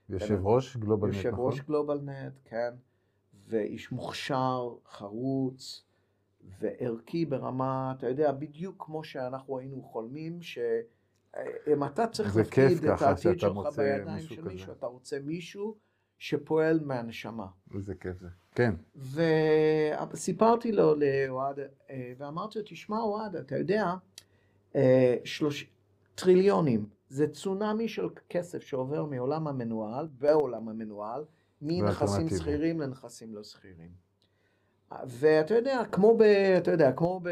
יושב 0.09 0.47
ראש 0.47 0.77
גלובל 0.77 1.09
נט, 1.09 1.15
נכון? 1.15 1.29
יושב 1.29 1.41
ראש 1.41 1.61
גלובל 1.61 2.01
נט, 2.01 2.39
כן. 2.45 2.75
ואיש 3.49 3.93
מוכשר, 3.93 4.75
חרוץ 4.91 5.85
וערכי 6.61 7.27
ברמה, 7.27 7.95
אתה 7.99 8.09
יודע, 8.09 8.33
בדיוק 8.33 8.85
כמו 8.85 9.05
שאנחנו 9.05 9.59
היינו 9.59 9.83
חולמים, 9.83 10.43
שאם 10.43 11.85
אתה 11.87 12.07
צריך 12.07 12.37
להפקיד 12.37 12.85
את 12.85 13.03
העתיד 13.03 13.41
שלך 13.41 13.77
בידיים 13.77 14.21
של 14.21 14.49
מישהו, 14.49 14.73
אתה 14.73 14.87
רוצה 14.87 15.19
מישהו 15.25 15.77
שפועל 16.19 16.81
מהנשמה. 16.85 17.47
איזה 17.75 17.95
כיף 17.95 18.19
זה. 18.21 18.29
כן. 18.55 18.75
וסיפרתי 20.13 20.73
לו 20.73 20.95
לאוהד, 20.95 21.59
אה, 21.91 22.13
ואמרתי 22.19 22.59
לו, 22.59 22.65
תשמע 22.69 22.99
אוהד, 22.99 23.37
אתה 23.37 23.57
יודע, 23.57 23.95
אה, 24.77 25.17
שלוש... 25.25 25.71
טריליונים, 26.21 26.87
זה 27.09 27.29
צונאמי 27.29 27.89
של 27.89 28.09
כסף 28.29 28.63
שעובר 28.63 29.05
מעולם 29.05 29.49
המנוהל 29.49 30.09
ועולם 30.19 30.69
המנוהל, 30.69 31.25
מנכסים 31.63 32.29
שכירים 32.29 32.81
לנכסים 32.81 33.35
לא 33.35 33.45
שכירים. 33.45 33.91
ואתה 35.07 35.55
יודע, 35.55 35.83
כמו, 35.93 36.17
ב, 36.19 36.23
אתה 36.59 36.71
יודע, 36.71 36.93
כמו 36.93 37.21
ב, 37.23 37.29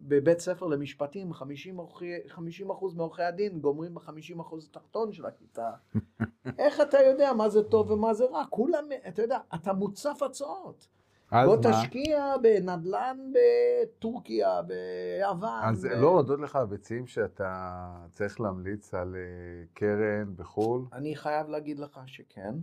בבית 0.00 0.40
ספר 0.40 0.66
למשפטים, 0.66 1.32
50 1.32 2.70
אחוז 2.70 2.94
מעורכי 2.94 3.22
הדין 3.22 3.60
גומרים 3.60 3.94
ב-50 3.94 4.40
אחוז 4.40 4.68
התחתון 4.70 5.12
של 5.12 5.26
הכיתה. 5.26 5.70
איך 6.58 6.80
אתה 6.80 6.98
יודע 6.98 7.32
מה 7.32 7.48
זה 7.48 7.62
טוב 7.62 7.90
ומה 7.90 8.14
זה 8.14 8.24
רע? 8.24 8.44
כולם, 8.50 8.84
אתה 9.08 9.22
יודע, 9.22 9.38
אתה 9.54 9.72
מוצף 9.72 10.22
הצעות. 10.22 10.88
בוא 11.32 11.56
מה? 11.64 11.72
תשקיע 11.72 12.34
בנדל"ן 12.42 13.16
בטורקיה, 13.32 14.60
ביוון. 14.62 15.64
אז 15.64 15.84
ב... 15.84 15.88
לא 15.88 16.08
הודות 16.08 16.40
לך 16.40 16.58
ביצים 16.68 17.06
שאתה 17.06 17.86
צריך 18.10 18.40
להמליץ 18.40 18.94
על 18.94 19.16
אה, 19.16 19.64
קרן 19.74 20.36
בחו"ל? 20.36 20.84
אני 20.92 21.16
חייב 21.16 21.48
להגיד 21.48 21.78
לך 21.78 22.00
שכן. 22.06 22.54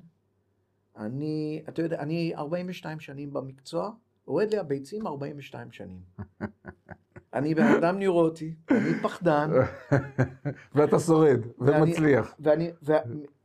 אני, 0.97 1.63
אתה 1.69 1.81
יודע, 1.81 1.99
אני 1.99 2.33
42 2.35 2.99
שנים 2.99 3.33
במקצוע. 3.33 3.91
יורד 4.27 4.51
לי 4.51 4.57
הביצים 4.57 5.07
42 5.07 5.71
שנים. 5.71 6.01
אני 7.33 7.55
בן 7.55 7.67
אדם 7.77 7.95
נוירוטי, 7.95 8.55
אני 8.71 8.99
פחדן. 9.03 9.49
ואתה 10.75 10.99
שורד, 10.99 11.39
ומצליח. 11.59 12.35
ואני, 12.39 12.71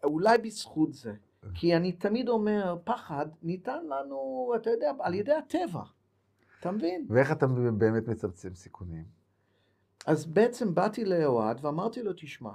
ואולי 0.03 0.39
בזכות 0.39 0.95
זה, 0.95 1.15
כי 1.55 1.77
אני 1.77 1.93
תמיד 1.93 2.29
אומר, 2.29 2.77
פחד 2.85 3.27
ניתן 3.43 3.87
לנו, 3.87 4.53
אתה 4.57 4.71
יודע, 4.71 4.93
על 5.01 5.15
ידי 5.15 5.33
הטבע. 5.33 5.83
אתה 6.61 6.71
מבין? 6.71 7.07
ואיך 7.11 7.33
אתה 7.33 7.47
באמת 7.79 8.09
מצמצם 8.09 8.55
סיכונים? 8.55 9.05
אז 10.07 10.27
בעצם 10.27 10.75
באתי 10.75 11.05
לאוהד 11.05 11.65
ואמרתי 11.65 12.03
לו, 12.03 12.13
תשמע, 12.17 12.53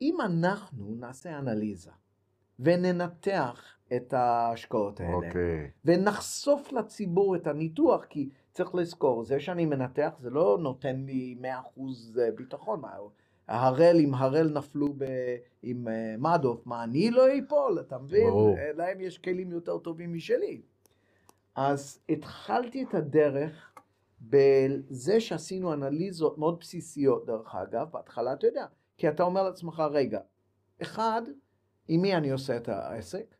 אם 0.00 0.16
אנחנו 0.20 0.94
נעשה 0.98 1.38
אנליזה 1.38 1.90
וננתח 2.58 3.75
את 3.96 4.12
ההשקעות 4.12 5.00
האלה. 5.00 5.12
אוקיי. 5.14 5.70
ונחשוף 5.84 6.72
לציבור 6.72 7.36
את 7.36 7.46
הניתוח, 7.46 8.04
כי 8.04 8.28
צריך 8.52 8.74
לזכור, 8.74 9.24
זה 9.24 9.40
שאני 9.40 9.66
מנתח 9.66 10.12
זה 10.18 10.30
לא 10.30 10.58
נותן 10.60 10.96
לי 10.96 11.36
100% 11.76 11.80
אה, 12.20 12.30
ביטחון. 12.30 12.82
הראל 13.48 13.96
עם 14.00 14.14
הראל 14.14 14.50
נפלו 14.54 14.92
ב, 14.98 15.04
עם 15.62 15.88
uh, 15.88 16.20
מדוף, 16.20 16.66
מה 16.66 16.84
אני 16.84 17.10
לא 17.10 17.26
איפול, 17.28 17.80
אתה 17.80 17.98
מבין? 17.98 18.30
ברור. 18.30 18.56
להם 18.74 19.00
יש 19.00 19.18
כלים 19.18 19.52
יותר 19.52 19.78
טובים 19.78 20.12
משלי. 20.12 20.62
אז 21.54 22.00
התחלתי 22.08 22.84
את 22.84 22.94
הדרך 22.94 23.74
בזה 24.20 25.20
שעשינו 25.20 25.72
אנליזות 25.72 26.38
מאוד 26.38 26.58
בסיסיות, 26.60 27.26
דרך 27.26 27.54
אגב, 27.54 27.88
בהתחלה 27.92 28.32
אתה 28.32 28.46
יודע, 28.46 28.66
כי 28.96 29.08
אתה 29.08 29.22
אומר 29.22 29.42
לעצמך, 29.42 29.82
רגע, 29.90 30.20
אחד, 30.82 31.22
עם 31.88 32.02
מי 32.02 32.16
אני 32.16 32.30
עושה 32.30 32.56
את 32.56 32.68
העסק? 32.68 33.35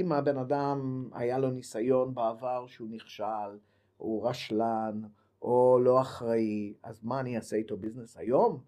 אם 0.00 0.12
הבן 0.12 0.38
אדם 0.38 1.08
היה 1.12 1.38
לו 1.38 1.50
ניסיון 1.50 2.14
בעבר 2.14 2.66
שהוא 2.66 2.88
נכשל, 2.90 3.58
הוא 3.96 4.28
רשלן, 4.28 5.00
או 5.42 5.78
לא 5.82 6.00
אחראי, 6.00 6.74
אז 6.82 7.04
מה 7.04 7.20
אני 7.20 7.36
אעשה 7.36 7.56
איתו 7.56 7.76
ביזנס 7.76 8.16
היום? 8.16 8.58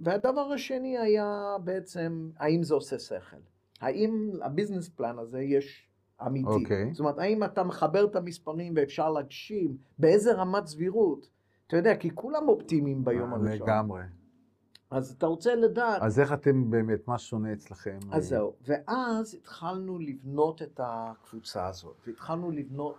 והדבר 0.00 0.52
השני 0.52 0.98
היה 0.98 1.56
בעצם, 1.64 2.30
האם 2.38 2.62
זה 2.62 2.74
עושה 2.74 2.98
שכל? 2.98 3.36
האם 3.80 4.30
הביזנס 4.42 4.88
פלן 4.88 5.18
הזה 5.18 5.40
יש 5.40 5.88
אמיתי? 6.26 6.48
Okay. 6.48 6.52
אוקיי. 6.52 6.90
זאת 6.92 7.00
אומרת, 7.00 7.18
האם 7.18 7.44
אתה 7.44 7.64
מחבר 7.64 8.04
את 8.04 8.16
המספרים 8.16 8.72
ואפשר 8.76 9.10
להגשים? 9.10 9.76
באיזה 9.98 10.32
רמת 10.32 10.66
סבירות? 10.66 11.28
אתה 11.66 11.76
יודע, 11.76 11.96
כי 11.96 12.10
כולם 12.14 12.48
אופטימיים 12.48 13.04
ביום 13.04 13.34
הראשון. 13.34 13.68
לגמרי. 13.68 14.02
אז 14.90 15.10
אתה 15.10 15.26
רוצה 15.26 15.54
לדעת... 15.54 16.02
אז 16.02 16.20
איך 16.20 16.32
אתם 16.32 16.70
באמת, 16.70 17.08
מה 17.08 17.18
שונה 17.18 17.52
אצלכם? 17.52 17.98
אז 18.12 18.28
זהו, 18.28 18.54
ואז 18.62 19.34
התחלנו 19.34 19.98
לבנות 19.98 20.62
את 20.62 20.80
הקבוצה 20.82 21.66
הזאת, 21.66 21.96
והתחלנו 22.06 22.50
לבנות, 22.50 22.96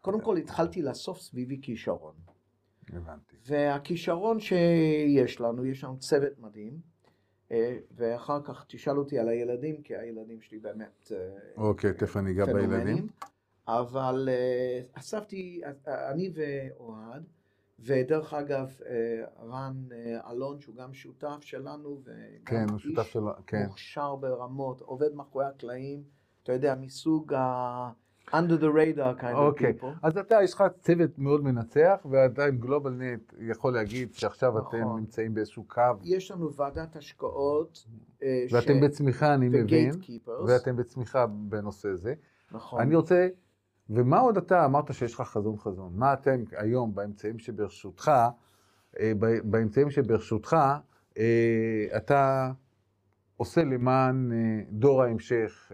קודם 0.00 0.20
כל 0.20 0.36
התחלתי 0.36 0.82
לאסוף 0.82 1.20
סביבי 1.20 1.58
כישרון. 1.62 2.14
הבנתי. 2.92 3.36
והכישרון 3.46 4.40
שיש 4.40 5.40
לנו, 5.40 5.66
יש 5.66 5.84
לנו 5.84 5.98
צוות 5.98 6.38
מדהים, 6.38 6.80
אה, 7.52 7.78
ואחר 7.94 8.42
כך 8.42 8.64
תשאל 8.68 8.98
אותי 8.98 9.18
על 9.18 9.28
הילדים, 9.28 9.82
כי 9.82 9.96
הילדים 9.96 10.40
שלי 10.40 10.58
באמת... 10.58 11.12
אה, 11.12 11.18
אוקיי, 11.56 11.92
תכף 11.92 12.16
אני 12.16 12.30
אגע 12.30 12.44
בילדים. 12.44 13.08
אבל 13.68 14.28
אה, 14.32 14.80
אספתי, 14.92 15.60
אני 15.86 16.32
ואוהד, 16.34 17.24
ודרך 17.84 18.34
אגב, 18.34 18.76
אה, 18.86 19.24
רן 19.42 19.74
אה, 19.92 20.30
אלון, 20.30 20.60
שהוא 20.60 20.74
גם 20.76 20.94
שותף 20.94 21.38
שלנו, 21.40 22.00
וגם 22.04 22.44
כן, 22.44 22.66
הוא 22.70 22.78
שותף 22.78 23.06
שלנו, 23.06 23.30
כן. 23.46 23.66
מוכשר 23.66 24.16
ברמות, 24.16 24.80
עובד 24.80 25.14
מאחורי 25.14 25.46
הקלעים, 25.46 26.02
אתה 26.42 26.52
יודע, 26.52 26.74
מסוג 26.74 27.34
ה... 27.34 27.90
under 28.32 28.56
the 28.56 28.70
radar 28.70 29.20
kind 29.20 29.22
okay. 29.22 29.34
of 29.34 29.36
אוקיי. 29.36 29.72
people. 29.80 29.86
אז 30.02 30.18
אתה, 30.18 30.36
יש 30.42 30.54
לך 30.54 30.64
צוות 30.80 31.18
מאוד 31.18 31.44
מנצח, 31.44 32.06
ואתה 32.10 32.44
עם 32.44 32.58
גלובל 32.58 32.92
נט 32.92 33.34
יכול 33.40 33.74
להגיד 33.74 34.14
שעכשיו 34.14 34.58
נכון. 34.58 34.80
אתם 34.80 34.96
נמצאים 34.96 35.34
באיזשהו 35.34 35.64
קו. 35.68 35.82
יש 36.02 36.30
לנו 36.30 36.54
ועדת 36.54 36.96
השקעות. 36.96 37.86
אה, 38.22 38.44
ואתם 38.50 38.74
ש... 38.80 38.82
בצמיחה, 38.84 39.34
אני 39.34 39.48
מבין. 39.48 39.90
ואתם 40.46 40.76
בצמיחה 40.76 41.26
בנושא 41.26 41.94
זה. 41.94 42.14
נכון. 42.52 42.80
אני 42.80 42.96
רוצה 42.96 43.28
ומה 43.90 44.18
עוד 44.18 44.36
אתה, 44.36 44.64
אמרת 44.64 44.94
שיש 44.94 45.14
לך 45.14 45.20
חזון 45.20 45.56
חזון, 45.56 45.92
מה 45.94 46.12
אתם 46.12 46.44
היום 46.56 46.94
באמצעים 46.94 47.38
שברשותך, 47.38 48.10
אה, 49.00 49.12
באמצעים 49.44 49.90
שברשותך, 49.90 50.56
אה, 51.18 51.86
אתה 51.96 52.52
עושה 53.36 53.64
למען 53.64 54.32
אה, 54.32 54.62
דור 54.70 55.02
ההמשך, 55.02 55.72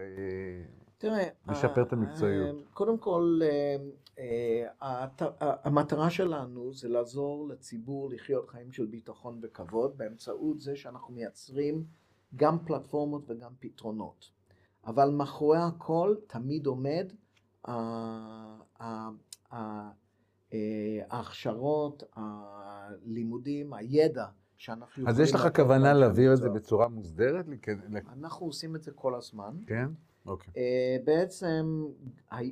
תראה, 0.99 1.29
לשפר 1.49 1.83
את 1.83 1.93
המקצועיות. 1.93 2.57
קודם 2.75 2.99
כל, 2.99 3.41
המטרה 5.41 6.11
שלנו 6.11 6.73
זה 6.73 6.89
לעזור 6.89 7.49
לציבור 7.49 8.11
לחיות 8.11 8.49
חיים 8.49 8.73
של 8.73 8.87
ביטחון 8.87 9.39
וכבוד 9.43 9.99
באמצעות 9.99 10.61
זה 10.61 10.77
שאנחנו 10.77 11.15
מייצרים 11.15 11.85
גם 12.37 12.59
פלטפורמות 12.59 13.31
וגם 13.31 13.53
פתרונות. 13.61 14.31
אבל 14.87 15.11
מאחורי 15.11 15.59
הכל 15.59 16.15
תמיד 16.27 16.67
עומד 16.67 17.13
ההכשרות, 21.11 22.03
הלימודים, 22.15 23.73
הידע 23.73 24.27
שאנחנו 24.57 25.03
יכולים... 25.03 25.09
אז 25.09 25.21
יש 25.21 25.35
לך 25.35 25.49
כוונה 25.57 25.93
להעביר 25.93 26.33
את 26.33 26.39
זה. 26.39 26.49
בצורה 26.49 26.89
מוסדרת? 26.89 27.47
אנחנו 28.13 28.47
עושים 28.47 28.77
את 28.77 28.83
זה 28.83 28.91
כל 28.93 29.15
הזמן. 29.15 29.57
כן? 29.67 29.89
אוקיי. 30.27 30.53
אה, 30.57 30.97
בעצם 31.05 31.87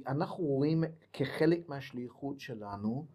אנחנו 0.07 0.44
רואים 0.44 0.85
כחלק 1.12 1.68
מהשליחות 1.68 2.40
שלנו 2.40 3.07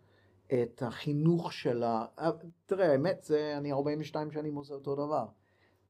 את 0.53 0.83
החינוך 0.85 1.53
של 1.53 1.83
ה... 1.83 2.05
אה, 2.19 2.31
תראה, 2.65 2.91
האמת 2.91 3.23
זה, 3.23 3.53
אני 3.57 3.71
42 3.71 4.31
שנים 4.31 4.55
עושה 4.55 4.73
אותו 4.73 4.95
דבר. 4.95 5.25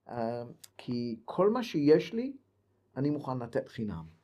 אה, 0.10 0.44
כי 0.78 1.20
כל 1.26 1.50
מה 1.50 1.64
שיש 1.64 2.14
לי, 2.14 2.34
אני 2.98 3.10
מוכן 3.10 3.38
לתת 3.38 3.70
חינם. 3.70 4.19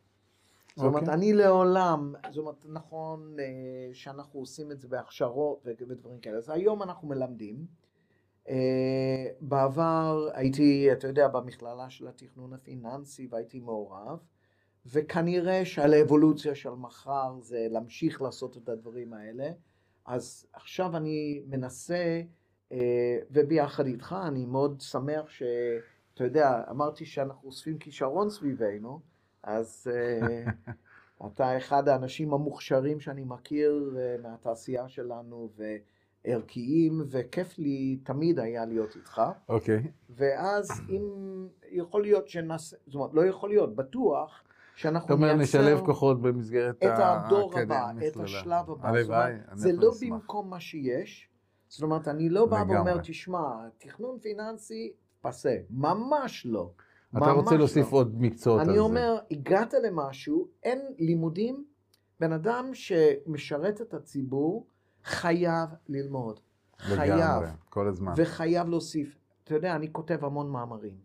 זאת 0.76 0.86
אומרת, 0.86 1.02
אוקיי. 1.02 1.14
אני 1.14 1.34
לעולם, 1.34 2.14
זאת 2.30 2.38
אומרת, 2.38 2.66
נכון 2.66 3.36
אה, 3.40 3.46
שאנחנו 3.94 4.40
עושים 4.40 4.72
את 4.72 4.82
זה 4.82 4.88
בהכשרות 4.88 5.62
ודברים 5.66 6.20
כאלה, 6.20 6.38
אז 6.38 6.50
היום 6.50 6.84
אנחנו 6.84 7.08
מלמדים. 7.08 7.66
אה, 8.50 9.26
בעבר 9.42 10.30
הייתי, 10.34 10.92
אתה 10.92 11.08
יודע, 11.08 11.28
במכללה 11.28 11.90
של 11.90 12.08
התכנון 12.08 12.54
הפיננסי 12.54 13.28
והייתי 13.32 13.60
מעורב, 13.60 14.20
וכנראה 14.86 15.66
שעל 15.66 15.94
האבולוציה 15.94 16.56
של 16.56 16.70
מחר 16.70 17.36
זה 17.40 17.68
להמשיך 17.70 18.22
לעשות 18.22 18.58
את 18.58 18.70
הדברים 18.70 19.14
האלה. 19.14 19.52
אז 20.06 20.48
עכשיו 20.54 20.98
אני 20.98 21.44
מנסה, 21.48 22.22
אה, 22.72 23.18
וביחד 23.32 23.86
איתך, 23.86 24.16
אני 24.28 24.46
מאוד 24.46 24.82
שמח 24.82 25.30
ש... 25.30 25.44
אתה 26.14 26.24
יודע, 26.24 26.64
אמרתי 26.70 27.06
שאנחנו 27.06 27.48
אוספים 27.48 27.78
כישרון 27.78 28.30
סביבנו, 28.30 29.00
אז 29.46 29.88
אה, 29.94 30.52
אתה 31.28 31.58
אחד 31.58 31.88
האנשים 31.88 32.34
המוכשרים 32.34 33.00
שאני 33.00 33.24
מכיר 33.26 33.96
אה, 33.98 34.16
מהתעשייה 34.24 34.88
שלנו, 34.88 35.50
וערכיים, 36.26 37.02
וכיף 37.08 37.58
לי 37.58 38.00
תמיד 38.04 38.40
היה 38.40 38.66
להיות 38.66 38.96
איתך. 38.96 39.22
אוקיי. 39.50 39.92
ואז 40.10 40.82
אם 40.90 41.04
יכול 41.72 42.02
להיות 42.02 42.28
שנעשה, 42.28 42.78
זאת 42.86 42.96
אומרת, 42.96 43.14
לא 43.14 43.26
יכול 43.26 43.50
להיות, 43.50 43.76
בטוח 43.76 44.44
שאנחנו 44.76 45.06
אתה 45.06 45.14
אומר, 45.14 45.34
נייצר 45.34 45.60
נשלב 45.60 45.86
כוחות 45.86 46.22
במסגרת 46.22 46.84
את 46.84 46.90
הדור 46.98 47.60
הבא, 47.60 47.92
את. 48.08 48.18
השלב 48.18 48.70
הבא. 48.70 48.88
הלוואי, 48.90 49.34
זה 49.54 49.72
לא 49.74 49.90
לשמח. 49.90 50.10
במקום 50.12 50.50
מה 50.50 50.60
שיש. 50.60 51.30
זאת 51.68 51.84
אומרת, 51.84 52.08
אני 52.08 52.30
לא 52.30 52.46
בא 52.46 52.64
ואומר. 52.70 52.98
תשמע, 53.04 53.68
תכנון 53.78 54.20
פיננסי, 54.22 54.94
פסה. 55.22 55.58
ממש 55.70 56.46
לא. 56.46 56.72
אתה 57.18 57.32
רוצה 57.32 57.58
להוסיף 57.58 57.92
לא. 57.92 57.98
עוד 57.98 58.22
מקצועות 58.22 58.62
על 58.62 58.66
אני 58.68 58.76
זה. 58.76 58.80
אומר, 58.80 59.18
הגעת 59.32 59.74
למשהו, 59.74 60.48
אין 60.64 60.80
לימודים, 60.98 61.66
בן 62.20 62.32
אדם 62.32 62.70
שמשרת 62.74 63.82
את 63.82 63.94
הציבור 63.94 64.68
חייב 65.04 65.70
ללמוד. 65.88 66.40
חייב. 66.78 67.18
לגמרי, 67.18 67.48
כל 67.70 67.88
הזמן. 67.88 68.14
וחייב 68.18 68.70
להוסיף. 68.70 69.20
אתה 69.44 69.56
יודע, 69.56 69.76
אני 69.76 69.94
כותב 69.94 70.26
המון 70.26 70.50
מאמרים. 70.52 70.98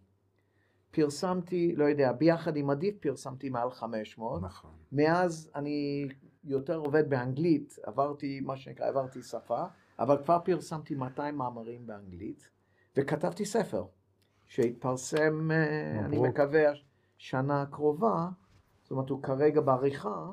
פרסמתי, 0.90 1.74
לא 1.76 1.84
יודע, 1.84 2.12
ביחד 2.12 2.56
עם 2.56 2.70
עדיף 2.70 2.96
פרסמתי 3.00 3.48
מעל 3.50 3.70
500. 3.70 4.42
נכון. 4.42 4.70
מאז 4.92 5.50
אני 5.54 6.08
יותר 6.44 6.76
עובד 6.76 7.10
באנגלית, 7.10 7.78
עברתי, 7.82 8.40
מה 8.40 8.56
שנקרא, 8.56 8.86
עברתי 8.86 9.22
שפה, 9.22 9.64
אבל 9.98 10.22
כבר 10.24 10.38
פרסמתי 10.44 10.94
200 10.94 11.36
מאמרים 11.36 11.86
באנגלית, 11.86 12.50
וכתבתי 12.96 13.44
ספר, 13.44 13.84
שהתפרסם, 14.50 15.50
אה, 15.50 16.04
אני. 16.04 16.18
מקווה, 16.18 16.62
שנה 17.18 17.62
הקרובה, 17.62 18.28
זאת 18.82 18.90
אומרת, 18.90 19.10
הוא 19.10 19.22
כרגע 19.22 19.60
בעריכה, 19.60 20.30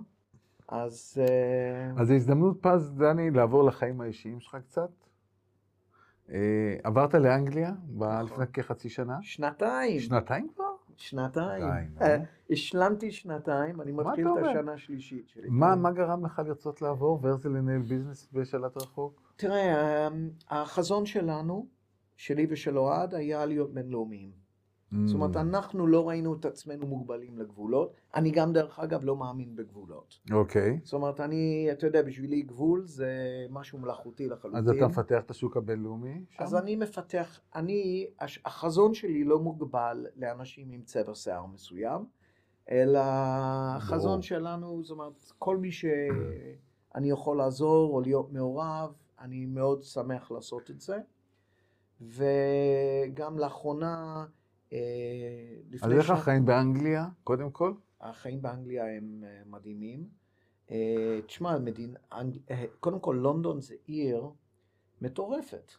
אז... 0.67 1.21
אה, 1.21 2.01
אז 2.01 2.07
זו 2.07 2.13
הזדמנות 2.13 2.57
פז, 2.61 2.93
דני, 2.93 3.31
לעבור 3.31 3.63
לחיים 3.63 4.01
האישיים 4.01 4.39
שלך 4.39 4.57
קצת. 4.65 4.89
אה, 6.31 6.75
עברת 6.83 7.13
לאנגליה 7.13 7.71
נכון. 7.97 8.25
לפני 8.25 8.47
כחצי 8.47 8.89
שנה? 8.89 9.17
שנתיים. 9.21 9.99
שנתיים 9.99 10.47
כבר? 10.55 10.63
שנתיים. 10.95 11.69
השלמתי 12.49 13.11
שנתיים, 13.11 13.81
אני 13.81 13.91
מתחיל 13.91 14.27
את? 14.27 14.45
השנה 14.45 14.73
השלישית 14.73 15.29
שלי. 15.29 15.47
מה, 15.49 15.73
כן. 15.75 15.81
מה 15.81 15.91
גרם 15.91 16.25
לך 16.25 16.41
לרצות 16.45 16.81
לעבור 16.81 17.19
ואיך 17.21 17.35
זה 17.35 17.49
לנהל 17.49 17.81
ביזנס 17.81 18.27
בשלט 18.33 18.77
רחוק? 18.77 19.33
תראה, 19.35 20.07
החזון 20.49 21.05
שלנו, 21.05 21.76
שלי 22.17 22.47
ושל 22.49 22.77
אוהד, 22.77 23.15
היה 23.15 23.45
להיות 23.45 23.73
בינלאומיים. 23.73 24.47
זאת 25.05 25.13
אומרת, 25.15 25.35
Mm, 25.35 25.39
אנחנו 25.39 25.87
לא 25.87 26.09
ראינו 26.09 26.33
את 26.33 26.45
עצמנו 26.45 26.87
מוגבלים 26.87 27.37
לגבולות. 27.39 27.93
אני 28.15 28.31
גם, 28.31 28.53
דרך 28.53 28.79
אגב, 28.79 29.03
לא 29.03 29.15
מאמין 29.15 29.55
בגבולות. 29.55 30.19
אוקיי. 30.31 30.79
זאת 30.83 30.93
אומרת, 30.93 31.19
אני, 31.19 31.67
אתה 31.71 31.87
יודע, 31.87 32.01
בשבילי 32.01 32.41
גבול 32.41 32.85
זה 32.85 33.11
משהו 33.49 33.79
מלאכותי 33.79 34.27
לחלוטין. 34.27 34.59
אז 34.59 34.69
אתה 34.69 34.87
מפתח 34.87 35.21
את 35.25 35.31
השוק 35.31 35.57
הבינלאומי 35.57 36.25
שם? 36.29 36.43
אז 36.43 36.55
אני 36.55 36.75
מפתח, 36.75 37.39
אני, 37.55 38.07
הש- 38.19 38.39
החזון 38.45 38.93
שלי 38.93 39.23
לא 39.23 39.39
מוגבל 39.39 40.05
לאנשים 40.15 40.71
עם 40.71 40.81
צבע 40.81 41.15
שיער 41.15 41.45
מסוים, 41.45 42.05
אלא 42.71 42.99
החזון. 43.03 44.21
שלנו, 44.21 44.83
זאת 44.83 44.91
אומרת, 44.91 45.31
כל 45.39 45.57
מי 45.57 45.71
שאני 45.71 47.09
יכול 47.09 47.37
לעזור 47.37 47.93
או 47.95 48.01
להיות 48.01 48.31
מעורב, 48.33 48.89
אני 49.19 49.45
מאוד 49.45 49.83
שמח 49.83 50.31
לעשות 50.31 50.71
את 50.71 50.81
זה. 50.81 50.97
וגם 52.01 53.39
לאחרונה, 53.39 54.25
אה, 54.73 54.77
אז 55.65 55.73
לפני 55.73 55.95
איך 55.95 56.05
שנה- 56.05 56.15
החיים 56.15 56.45
באנגליה, 56.45 57.05
קודם 57.23 57.51
כל? 57.51 57.73
החיים 58.01 58.41
באנגליה 58.41 58.97
הם 58.97 59.23
אה, 59.23 59.41
מדהימים. 59.45 60.07
אה, 60.71 61.19
תשמע, 61.25 61.57
אה, 62.51 62.65
קודם 62.79 62.99
כל 62.99 63.19
לונדון 63.21 63.61
זה 63.61 63.75
עיר 63.85 64.29
מטורפת. 65.01 65.71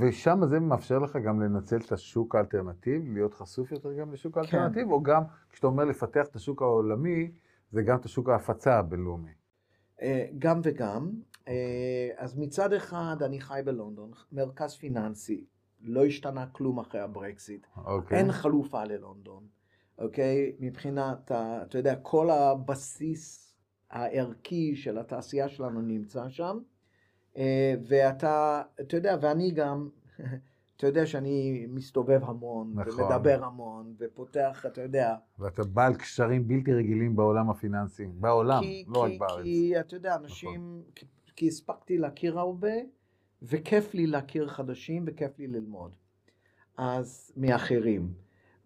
ושם 0.00 0.40
זה 0.46 0.60
מאפשר 0.60 0.98
לך 0.98 1.16
גם 1.16 1.40
לנצל 1.40 1.76
את 1.76 1.92
השוק 1.92 2.34
האלטרנטיבי, 2.34 3.14
להיות 3.14 3.34
חשוף 3.34 3.72
יותר 3.72 3.92
גם 3.92 4.12
לשוק 4.12 4.38
האלטרנטיבי, 4.38 4.90
או 4.90 5.02
גם, 5.02 5.22
כשאתה 5.50 5.66
אומר 5.66 5.84
לפתח 5.84 6.26
את 6.30 6.36
השוק 6.36 6.62
העולמי, 6.62 7.30
זה 7.70 7.82
גם 7.82 7.96
את 7.98 8.04
השוק 8.04 8.28
ההפצה 8.28 8.78
הבינלאומי. 8.78 9.30
גם 10.38 10.60
וגם. 10.62 11.10
אה, 11.48 12.10
אז 12.16 12.38
מצד 12.38 12.72
אחד 12.72 13.16
אני 13.22 13.40
חי 13.40 13.60
בלונדון, 13.64 14.10
מרכז 14.32 14.74
פיננסי, 14.76 15.44
לא 15.80 16.04
השתנה 16.04 16.46
כלום 16.46 16.78
אחרי 16.78 17.00
הברקסיט, 17.00 17.66
אוקיי. 17.84 18.18
אין 18.18 18.32
חלופה 18.32 18.84
ללונדון, 18.84 19.46
אוקיי? 19.98 20.52
מבחינת, 20.60 21.30
ה- 21.30 21.62
אתה 21.62 21.78
יודע, 21.78 21.96
כל 21.96 22.30
הבסיס 22.30 23.54
הערכי 23.90 24.76
של 24.76 24.98
התעשייה 24.98 25.48
שלנו 25.48 25.80
נמצא 25.80 26.28
שם, 26.28 26.58
אה, 27.36 27.74
ואתה, 27.88 28.62
אתה 28.80 28.96
יודע, 28.96 29.16
ואני 29.20 29.50
גם, 29.50 29.88
אתה 30.76 30.86
יודע 30.86 31.06
שאני 31.06 31.66
מסתובב 31.68 32.20
המון, 32.24 32.72
נכון. 32.74 33.00
ומדבר 33.04 33.44
המון, 33.44 33.94
ופותח, 33.98 34.66
אתה 34.66 34.80
יודע, 34.82 35.14
ואתה 35.38 35.64
בעל 35.64 35.94
קשרים 35.94 36.48
בלתי 36.48 36.72
רגילים 36.72 37.16
בעולם 37.16 37.50
הפיננסי, 37.50 38.06
בעולם, 38.06 38.60
כי, 38.62 38.84
לא 38.88 39.02
רק 39.02 39.10
כי, 39.10 39.18
בארץ. 39.18 39.42
כי 39.42 39.80
אתה 39.80 39.96
יודע, 39.96 40.16
אנשים, 40.16 40.82
כי, 40.94 41.06
כי 41.36 41.48
הספקתי 41.48 41.98
להכיר 41.98 42.38
הרבה, 42.38 42.72
וכיף 43.42 43.94
לי 43.94 44.06
להכיר 44.06 44.48
חדשים, 44.48 45.04
וכיף 45.06 45.38
לי 45.38 45.46
ללמוד. 45.46 45.92
אז 46.76 47.32
מאחרים. 47.36 48.12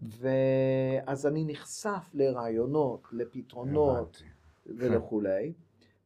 ואז 0.02 1.26
אני 1.26 1.44
נחשף 1.46 2.11
לרעיונות, 2.14 3.09
לפתרונות. 3.12 4.22
ולכולי. 4.66 5.52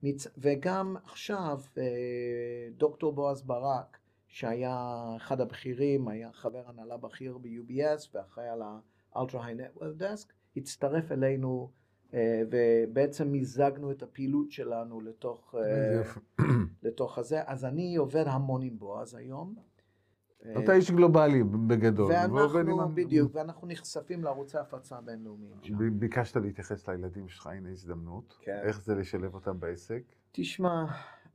מצ... 0.03 0.27
וגם 0.39 0.97
עכשיו 1.05 1.61
אה, 1.79 1.85
דוקטור 2.77 3.13
בועז 3.13 3.43
ברק, 3.43 3.99
שהיה 4.29 5.05
אחד 5.17 5.41
הבכירים, 5.41 6.09
היה 6.09 6.33
חבר 6.33 6.63
הנהלה 6.67 6.97
בכיר 6.97 7.39
ב-UBS 7.39 8.09
ואחראי 8.15 8.49
על 8.49 8.63
ה-Ultra 8.63 9.35
High 9.35 9.79
Network 9.79 10.01
Desk, 10.01 10.33
הצטרף 10.57 11.13
אלינו 11.13 11.71
ובעצם 12.51 13.29
מיזגנו 13.29 13.91
את 13.91 14.03
הפעילות 14.03 14.51
שלנו 14.51 15.01
לתוך, 15.01 15.55
אה. 15.59 16.03
לתוך 16.83 17.19
הזה. 17.19 17.41
אז 17.47 17.65
אני 17.65 17.97
עובד 17.97 18.25
המון 18.27 18.63
עם 18.63 18.79
בועז 18.79 19.15
היום. 19.15 19.55
אה, 20.47 20.65
אתה 20.65 20.73
איש 20.73 20.91
גלובלי 20.91 21.43
בגדול. 21.45 22.13
ואנחנו, 22.13 22.89
בדיוק, 22.95 23.35
ואנחנו 23.35 23.67
נחשפים 23.67 24.25
לערוצי 24.25 24.59
הפצה 24.59 25.01
בינלאומיים 25.01 25.55
שם. 25.63 25.99
ביקשת 25.99 26.37
להתייחס 26.37 26.89
לילדים 26.89 27.29
שלך, 27.29 27.47
הנה 27.47 27.71
הזדמנות. 27.71 28.39
כן. 28.41 28.61
איך 28.63 28.81
זה 28.83 28.95
לשלב 28.95 29.35
אותם 29.35 29.61
בעסק? 29.61 30.03
תשמע, 30.33 30.85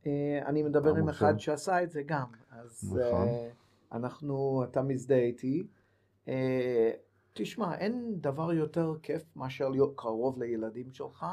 אה, 0.06 0.40
אני 0.46 0.62
מדבר 0.62 0.96
עם 0.96 1.08
אחד? 1.08 1.38
שעשה 1.38 1.82
את 1.82 1.90
זה 1.90 2.02
גם, 2.06 2.26
אז 2.50 2.96
נכון. 2.98 3.28
אה, 3.28 3.48
אנחנו, 3.92 4.64
אתה 4.64 4.82
מזדהה 4.82 5.18
איתי. 5.18 5.66
אה, 7.38 7.44
תשמע, 7.44 7.74
אין 7.74 8.14
דבר 8.20 8.52
יותר 8.52 8.94
כיף 9.02 9.36
מאשר 9.36 9.68
להיות 9.68 9.92
קרוב 9.96 10.42
לילדים 10.42 10.90
שלך, 10.92 11.26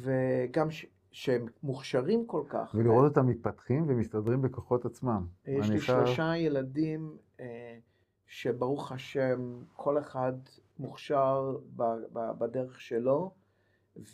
וגם 0.00 0.70
ש- 0.70 0.86
שהם 1.10 1.46
מוכשרים 1.62 2.26
כל 2.26 2.42
כך. 2.48 2.74
ולראות 2.74 3.08
אותם 3.08 3.26
מתפתחים 3.26 3.84
ומסתדרים 3.88 4.42
בכוחות 4.42 4.84
עצמם. 4.84 5.26
יש 5.46 5.70
לי 5.70 5.80
חייב- 5.80 6.06
שלושה 6.06 6.36
ילדים 6.36 7.16
אה, 7.40 7.78
שברוך 8.26 8.92
השם, 8.92 9.54
כל 9.72 9.98
אחד 9.98 10.32
מוכשר 10.78 11.56
ב- 11.76 11.82
ב- 12.12 12.32
בדרך 12.38 12.80
שלו, 12.80 13.30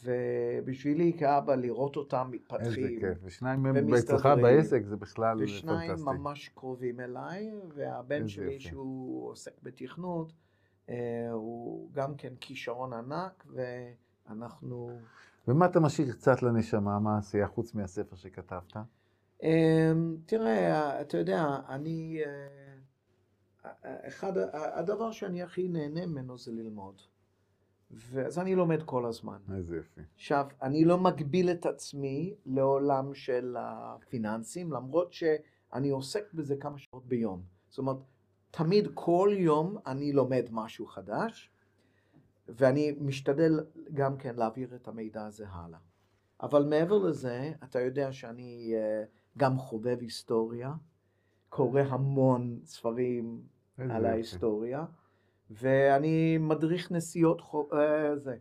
ובשבילי 0.05 1.13
כאבא 1.19 1.55
לראות 1.55 1.97
אותם 1.97 2.31
איזה 2.33 2.37
מתפתחים. 2.37 3.01
כיף. 3.01 3.19
ושניים 3.23 3.63
מהם 3.63 3.75
ומסתדרים. 3.77 4.17
אצלך 4.21 4.29
בעסק 4.43 4.83
זה 4.85 4.97
בכלל 4.97 5.43
ושניים 5.43 5.89
פנטסטי. 5.91 6.05
ממש 6.11 6.49
קרובים 6.49 7.01
אליי, 7.01 7.51
והבן 7.75 8.17
איזה 8.17 8.29
שלי 8.29 8.45
יופי. 8.53 8.61
שהוא 8.61 9.29
עוסק 9.31 9.53
בתכנות, 9.63 10.29
אה, 10.33 10.35
הוא 11.33 11.89
גם 11.93 12.15
כן 12.15 12.33
כישרון 12.41 12.93
ענק, 12.93 13.47
ואנחנו... 14.27 14.91
ומה 15.49 15.67
אתה 15.67 15.81
משאיר 15.81 16.13
קצת 16.13 16.43
לנשמה, 16.43 16.99
מה 16.99 17.15
העשייה 17.15 17.47
חוץ 17.49 17.75
מהספר 17.75 18.17
שכתבת? 18.17 18.77
אמ, 19.43 20.17
תראה, 20.27 21.01
אתה 21.01 21.19
יודע, 21.19 21.57
אני... 21.69 22.21
אה, 22.25 24.09
אחד, 24.09 24.33
הדבר 24.53 25.11
שאני 25.11 25.43
הכי 25.43 25.69
נהנה 25.69 26.07
ממנו 26.07 26.39
זה 26.39 26.53
ללמוד. 26.53 27.01
ואז 27.91 28.39
אני 28.39 28.55
לומד 28.55 28.83
כל 28.83 29.07
הזמן. 29.07 29.39
איזה 29.57 29.77
יופי. 29.77 30.01
עכשיו, 30.15 30.47
אני 30.63 30.85
לא 30.85 30.99
מגביל 30.99 31.51
את 31.51 31.67
עצמי 31.67 32.35
לעולם 32.47 33.15
של 33.15 33.57
הפיננסים, 33.59 34.73
למרות 34.73 35.13
שאני 35.13 35.91
עוסק 35.91 36.35
בזה 36.35 36.57
כמה 36.57 36.79
שעות 36.79 37.07
ביום. 37.07 37.43
זאת 37.69 37.79
אומרת, 37.79 37.97
תמיד 38.53 38.89
כל 38.95 39.31
יום 39.33 39.77
אני 39.87 40.13
לומד 40.13 40.45
משהו 40.51 40.87
חדש, 40.87 41.51
ואני 42.49 42.97
משתדל 43.01 43.61
גם 43.95 44.17
כן 44.17 44.35
להעביר 44.37 44.75
את 44.75 44.89
המידע 44.89 45.27
הזה 45.27 45.45
הלאה. 45.49 45.79
אבל 46.43 46.65
מעבר 46.65 46.99
לזה, 46.99 47.53
אתה 47.65 47.81
יודע 47.81 48.13
שאני 48.13 48.73
אה, 48.77 49.05
גם 49.39 49.59
חובב 49.59 49.97
היסטוריה, 50.01 50.73
קורא 51.49 51.81
המון 51.81 52.61
ספרים 52.65 53.43
על. 53.79 54.07
ההיסטוריה, 54.07 54.85
ואני 55.51 56.39
מדריך 56.39 56.93
נסיעות, 56.93 57.41
חו- 57.41 57.69
אה, 57.73 58.17
זה. 58.19 58.37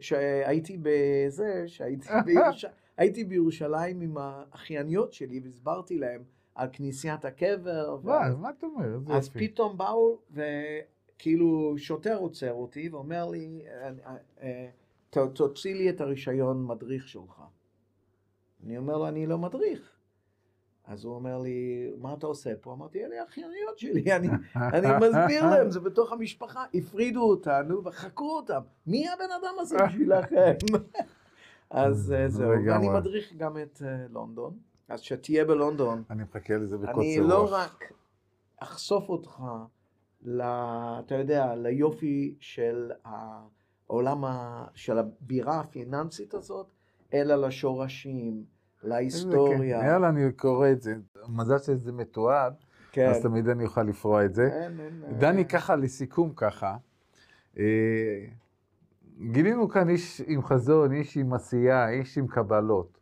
שהייתי 0.00 0.78
בזה, 0.82 1.64
שהייתי 1.66 2.08
בירוש... 2.26 2.64
הייתי 2.96 3.24
בירושלים 3.24 4.00
עם 4.00 4.18
האחייניות 4.18 5.12
שלי 5.12 5.40
והסברתי 5.44 5.98
להם 5.98 6.22
על 6.60 6.68
כנסיית 6.72 7.24
הקבר. 7.24 7.98
ואז- 8.04 8.36
מה 8.38 8.50
אתה 8.50 8.66
אומר? 8.66 8.94
איזה 8.94 9.12
אז 9.12 9.26
יופי. 9.26 9.48
פתאום 9.48 9.78
באו, 9.78 10.18
וכאילו 10.30 11.74
שוטר 11.78 12.16
עוצר 12.16 12.52
אותי 12.52 12.88
ואומר 12.88 13.28
לי, 13.28 13.62
אה, 13.68 13.90
אה, 14.42 14.68
"ת- 15.10 15.18
תוציא 15.34 15.74
לי 15.74 15.90
את 15.90 16.00
הרישיון 16.00 16.66
מדריך 16.66 17.08
שלך. 17.08 17.42
אני 18.66 18.78
אומר 18.78 18.96
לו, 18.98 19.08
אני 19.08 19.26
לא 19.26 19.38
מדריך. 19.38 19.90
אז 20.86 21.04
הוא 21.04 21.14
אומר 21.14 21.38
לי, 21.38 21.90
מה 21.98 22.14
אתה 22.14 22.26
עושה 22.26 22.50
פה? 22.60 22.72
אמרתי, 22.72 23.04
אלה 23.04 23.20
האחייניות 23.20 23.78
שלי, 23.78 24.12
אני, 24.16 24.28
אני 24.56 24.86
מסביר 25.02 25.46
להם, 25.50 25.70
זה 25.70 25.80
בתוך 25.80 26.12
המשפחה. 26.12 26.64
הפרידו 26.74 27.22
אותנו 27.22 27.84
וחקרו 27.84 28.36
אותם. 28.36 28.60
מי 28.86 29.08
הבן 29.08 29.30
אדם 29.40 29.54
הזה 29.58 29.76
בשבילכם? 29.86 30.52
אז 31.70 32.12
אה, 32.12 32.28
זהו. 32.28 32.50
ואני 32.66 32.88
מדריך 32.88 33.32
גם 33.36 33.58
את 33.58 33.82
לונדון. 34.10 34.58
אז 34.90 35.00
שתהיה 35.00 35.44
בלונדון, 35.44 36.02
אני 36.10 36.22
מחכה 36.22 36.56
לזה 36.56 36.78
בקוצר 36.78 37.00
אני 37.00 37.20
רוח. 37.20 37.28
לא 37.30 37.48
רק 37.50 37.92
אחשוף 38.58 39.08
אותך, 39.08 39.42
ל, 40.22 40.42
אתה 41.04 41.14
יודע, 41.14 41.54
ליופי 41.54 42.34
של 42.40 42.90
העולם, 43.04 44.24
ה, 44.24 44.64
של 44.74 44.98
הבירה 44.98 45.60
הפיננסית 45.60 46.34
הזאת, 46.34 46.66
אלא 47.14 47.34
לשורשים, 47.46 48.44
להיסטוריה. 48.82 49.80
כיף. 49.80 49.90
יאללה, 49.90 50.08
אני 50.08 50.32
קורא 50.32 50.70
את 50.70 50.82
זה. 50.82 50.94
מזל 51.28 51.58
שזה 51.58 51.92
מתועד, 51.92 52.54
כן. 52.92 53.10
אז 53.10 53.22
תמיד 53.22 53.48
אני 53.48 53.64
אוכל 53.64 53.82
לפרוע 53.82 54.24
את 54.24 54.34
זה. 54.34 54.42
אין, 54.42 54.80
אין, 54.80 55.04
אין. 55.06 55.18
דני, 55.18 55.44
ככה 55.44 55.76
לסיכום 55.76 56.32
ככה, 56.36 56.76
אה, 57.58 58.24
גילינו 59.32 59.68
כאן 59.68 59.88
איש 59.88 60.22
עם 60.26 60.42
חזון, 60.42 60.92
איש 60.92 61.16
עם 61.16 61.32
עשייה, 61.34 61.90
איש 61.90 62.18
עם 62.18 62.26
קבלות. 62.26 62.99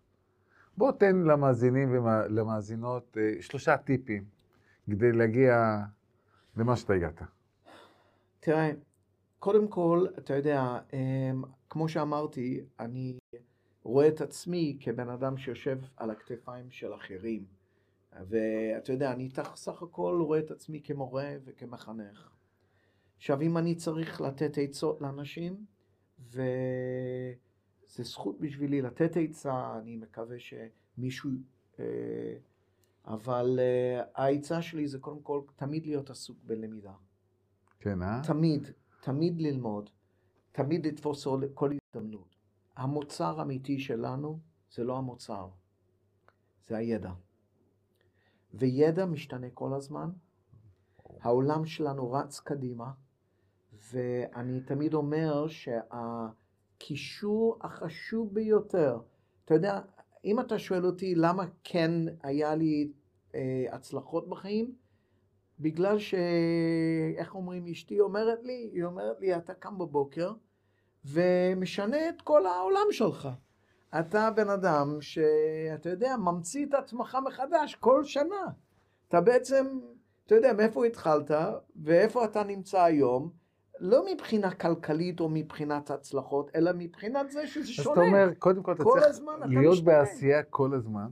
בוא 0.78 0.92
תן 0.92 1.16
למאזינים 1.16 1.92
ולמאזינות 1.92 3.16
אה, 3.20 3.42
שלושה 3.42 3.76
טיפים 3.76 4.24
כדי 4.90 5.12
להגיע 5.12 5.78
למה 6.56 6.76
שאתה 6.76 6.94
הגעת. 6.94 7.22
תראה, 8.40 8.70
קודם 9.38 9.68
כל, 9.68 10.06
אתה 10.18 10.34
יודע, 10.36 10.78
אמ, 10.92 11.42
כמו 11.70 11.88
שאמרתי, 11.88 12.60
אני 12.80 13.18
רואה 13.82 14.08
את 14.08 14.20
עצמי 14.20 14.76
כבן 14.80 15.08
אדם 15.08 15.36
שיושב 15.36 15.78
על 15.96 16.10
הכתפיים 16.10 16.70
של 16.70 16.94
אחרים. 16.94 17.44
ואתה 18.28 18.92
יודע, 18.92 19.12
אני 19.12 19.28
תח- 19.28 19.56
סך 19.56 19.82
הכל 19.82 20.20
רואה 20.26 20.38
את 20.38 20.50
עצמי 20.50 20.80
כמורה 20.84 21.30
וכמחנך. 21.44 22.30
עכשיו, 23.16 23.40
אם 23.40 23.58
אני 23.58 23.74
צריך 23.74 24.20
לתת 24.20 24.58
עצות 24.58 25.00
לאנשים, 25.00 25.64
וזו 27.88 28.04
זכות 28.04 28.40
בשבילי 28.40 28.82
לתת 28.82 29.10
עצה, 29.16 29.78
אני 29.78 29.96
מקווה 29.96 30.36
שמישהו... 30.38 31.30
אה, 31.78 31.84
אבל 33.06 33.58
אה, 33.62 34.02
העצה 34.14 34.62
שלי 34.62 34.88
זה 34.88 34.98
קודם 34.98 35.20
כל 35.22 35.40
תמיד 35.56 35.86
להיות 35.86 36.10
עסוק 36.10 36.36
בלמידה. 36.44 36.92
כן, 37.80 38.02
אה? 38.02 38.20
תמיד, 38.26 38.68
תמיד 39.00 39.40
ללמוד, 39.40 39.90
תמיד 40.52 40.86
לתפוס 40.86 41.26
כל- 41.54 41.72
הזדמנות. 41.94 42.36
המוצר 42.76 43.38
האמיתי 43.40 43.78
שלנו 43.78 44.38
זה 44.70 44.84
לא 44.84 44.98
המוצר, 44.98 45.48
זה 46.66 46.76
הידע. 46.76 47.12
וידע 48.54 49.06
משתנה 49.06 49.46
כל 49.54 49.74
הזמן, 49.74 50.10
העולם 51.20 51.66
שלנו 51.66 52.12
רץ 52.12 52.40
קדימה, 52.40 52.92
ואני 53.92 54.60
תמיד 54.60 54.94
אומר 54.94 55.46
שהקישור 56.78 57.58
החשוב 57.60 58.34
ביותר, 58.34 58.98
אתה 59.44 59.54
יודע, 59.54 59.80
אם 60.24 60.40
אתה 60.40 60.58
שואל 60.58 60.86
אותי 60.86 61.14
למה 61.14 61.44
כן 61.64 61.90
היה 62.22 62.54
לי 62.54 62.92
אה, 63.34 63.66
הצלחות 63.72 64.28
בחיים, 64.28 64.72
בגלל 65.60 65.98
ש... 65.98 66.14
איך 67.16 67.34
אומרים, 67.34 67.66
אשתי 67.66 68.00
אומרת 68.00 68.38
לי, 68.44 68.70
היא 68.72 68.84
אומרת 68.84 69.20
לי, 69.20 69.36
אתה 69.36 69.54
קם 69.54 69.78
בבוקר 69.78 70.32
ומשנה 71.04 72.08
את 72.08 72.22
כל 72.22 72.46
העולם 72.46 72.86
שלך. 72.90 73.28
אתה 74.00 74.30
בן 74.30 74.50
אדם 74.50 74.96
שאתה 75.00 75.90
יודע, 75.90 76.16
ממציא 76.16 76.66
את 76.66 76.74
עצמך 76.74 77.18
מחדש 77.26 77.74
כל 77.74 78.04
שנה. 78.04 78.46
אתה 79.08 79.20
בעצם, 79.20 79.66
אתה 80.26 80.34
יודע, 80.34 80.52
מאיפה 80.52 80.84
התחלת 80.84 81.30
ואיפה 81.82 82.24
אתה 82.24 82.44
נמצא 82.44 82.82
היום, 82.82 83.30
לא 83.80 84.04
מבחינה 84.12 84.50
כלכלית 84.50 85.20
או 85.20 85.28
מבחינת 85.28 85.90
הצלחות, 85.90 86.50
אלא 86.54 86.70
מבחינת 86.74 87.30
זה 87.30 87.46
שזה 87.46 87.60
אז 87.60 87.68
שונה. 87.68 87.92
אתה 87.92 88.00
אומר, 88.00 88.34
קודם 88.38 88.62
כל 88.62 88.72
אתה 88.72 88.84
צריך 88.84 89.04
להיות 89.48 89.72
משתנה. 89.72 89.86
בעשייה 89.86 90.42
כל 90.42 90.74
הזמן, 90.74 91.08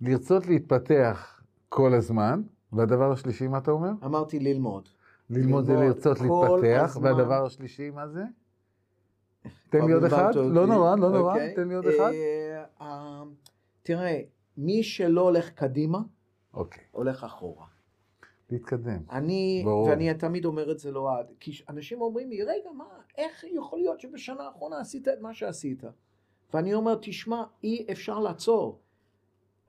לרצות 0.00 0.46
להתפתח 0.46 1.42
כל 1.68 1.94
הזמן, 1.94 2.42
והדבר 2.72 3.12
השלישי, 3.12 3.48
מה 3.48 3.58
אתה 3.58 3.70
אומר? 3.70 3.90
אמרתי 4.04 4.38
ללמוד. 4.38 4.88
ללמוד 5.30 5.64
זה 5.64 5.74
לרצות 5.74 6.20
להתפתח, 6.20 6.84
הזמן. 6.84 7.12
והדבר 7.12 7.46
השלישי, 7.46 7.90
מה 7.90 8.08
זה? 8.08 8.22
תן 9.70 9.78
כבר 9.78 9.86
לי 9.86 9.92
עוד 9.92 10.04
אחד, 10.04 10.36
אותי. 10.36 10.54
לא 10.54 10.66
נורא, 10.66 10.96
לא 10.96 11.10
נורא, 11.10 11.32
אוקיי. 11.32 11.54
תן 11.54 11.68
לי 11.68 11.74
עוד 11.74 11.86
אחד. 11.86 12.10
אה, 12.12 12.64
אה, 12.80 13.22
תראה, 13.82 14.20
מי 14.56 14.82
שלא 14.82 15.20
הולך 15.20 15.50
קדימה, 15.50 15.98
אוקיי, 16.54 16.84
הולך 16.92 17.24
אחורה. 17.24 17.75
להתקדם. 18.50 18.98
אני, 19.10 19.62
ברור. 19.64 19.88
ואני 19.88 20.14
תמיד 20.14 20.44
אומר 20.44 20.70
את 20.72 20.78
זה 20.78 20.92
לאוהד, 20.92 21.26
כי 21.40 21.52
ש- 21.52 21.64
אנשים 21.68 22.00
אומרים 22.00 22.30
לי, 22.30 22.42
רגע, 22.42 22.70
מה, 22.76 22.84
איך 23.16 23.44
יכול 23.44 23.78
להיות 23.78 24.00
שבשנה 24.00 24.44
האחרונה 24.44 24.80
עשית 24.80 25.08
את 25.08 25.20
מה 25.20 25.34
שעשית? 25.34 25.82
ואני 26.54 26.74
אומר, 26.74 26.98
תשמע, 27.02 27.44
אי 27.64 27.86
אפשר 27.92 28.18
לעצור. 28.18 28.78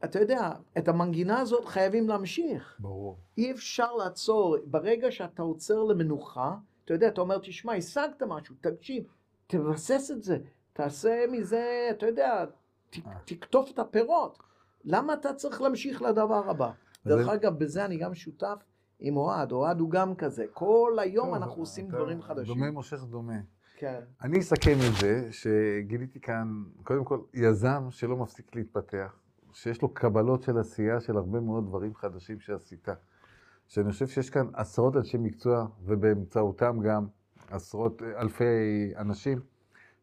אתה 0.04 0.20
יודע, 0.20 0.52
את 0.78 0.88
המנגינה 0.88 1.40
הזאת 1.40 1.66
חייבים 1.66 2.08
להמשיך. 2.10 2.76
ברור. 2.80 3.18
אי 3.38 3.52
אפשר 3.52 3.96
לעצור. 3.96 4.58
ברגע 4.66 5.12
שאתה 5.12 5.42
עוצר 5.42 5.84
למנוחה, 5.84 6.56
אתה 6.86 6.94
יודע, 6.94 7.08
אתה 7.08 7.22
אומר, 7.22 7.38
תשמע, 7.38 7.74
השגת 7.76 8.24
משהו, 8.28 8.56
תקשיב, 8.62 9.04
תבסס 9.48 10.12
את 10.12 10.24
זה, 10.24 10.38
תעשה 10.74 11.26
מזה, 11.32 11.88
אתה 11.92 12.06
יודע, 12.06 12.46
ת, 12.90 12.96
אה. 13.08 13.12
תקטוף 13.26 13.72
את 13.72 13.80
הפירות. 13.80 14.38
למה 14.86 15.14
אתה 15.14 15.34
צריך 15.34 15.62
להמשיך 15.62 16.02
לדבר 16.02 16.50
הבא? 16.50 16.72
דרך 17.06 17.28
אגב, 17.30 17.60
בזה 17.60 17.86
אני 17.86 17.98
גם 17.98 18.16
שותף 18.16 18.64
עם 19.00 19.18
אוהד, 19.18 19.52
אוהד 19.52 19.80
הוא 19.80 19.90
גם 19.90 20.16
כזה. 20.16 20.46
כל 20.54 20.98
היום 21.02 21.26
טוב, 21.26 21.36
אנחנו 21.36 21.62
עושים 21.62 21.88
דברים 21.88 22.22
חדשים. 22.22 22.54
דומה 22.54 22.72
מושך 22.72 23.04
דומה. 23.04 23.40
כן. 23.78 24.00
אני 24.22 24.40
אסכם 24.40 24.78
את 24.90 24.96
זה, 25.02 25.28
שגיליתי 25.32 26.20
כאן, 26.20 26.64
קודם 26.84 27.04
כל, 27.04 27.20
יזם 27.34 27.88
שלא 27.90 28.18
מפסיק 28.18 28.56
להתפתח, 28.56 29.20
שיש 29.54 29.82
לו 29.82 29.90
קבלות 29.94 30.44
של 30.44 30.58
עשייה 30.58 31.00
של 31.00 31.18
הרבה 31.18 31.40
מאוד 31.40 31.68
דברים 31.68 31.96
חדשים 31.96 32.40
שעשית. 32.40 32.88
שאני 33.68 33.92
חושב 33.92 34.08
שיש 34.08 34.30
כאן 34.30 34.48
עשרות 34.54 34.96
אנשי 34.96 35.18
מקצוע, 35.18 35.68
ובאמצעותם 35.84 36.80
גם 36.84 37.08
עשרות 37.50 38.02
אלפי 38.02 38.44
אנשים, 38.98 39.40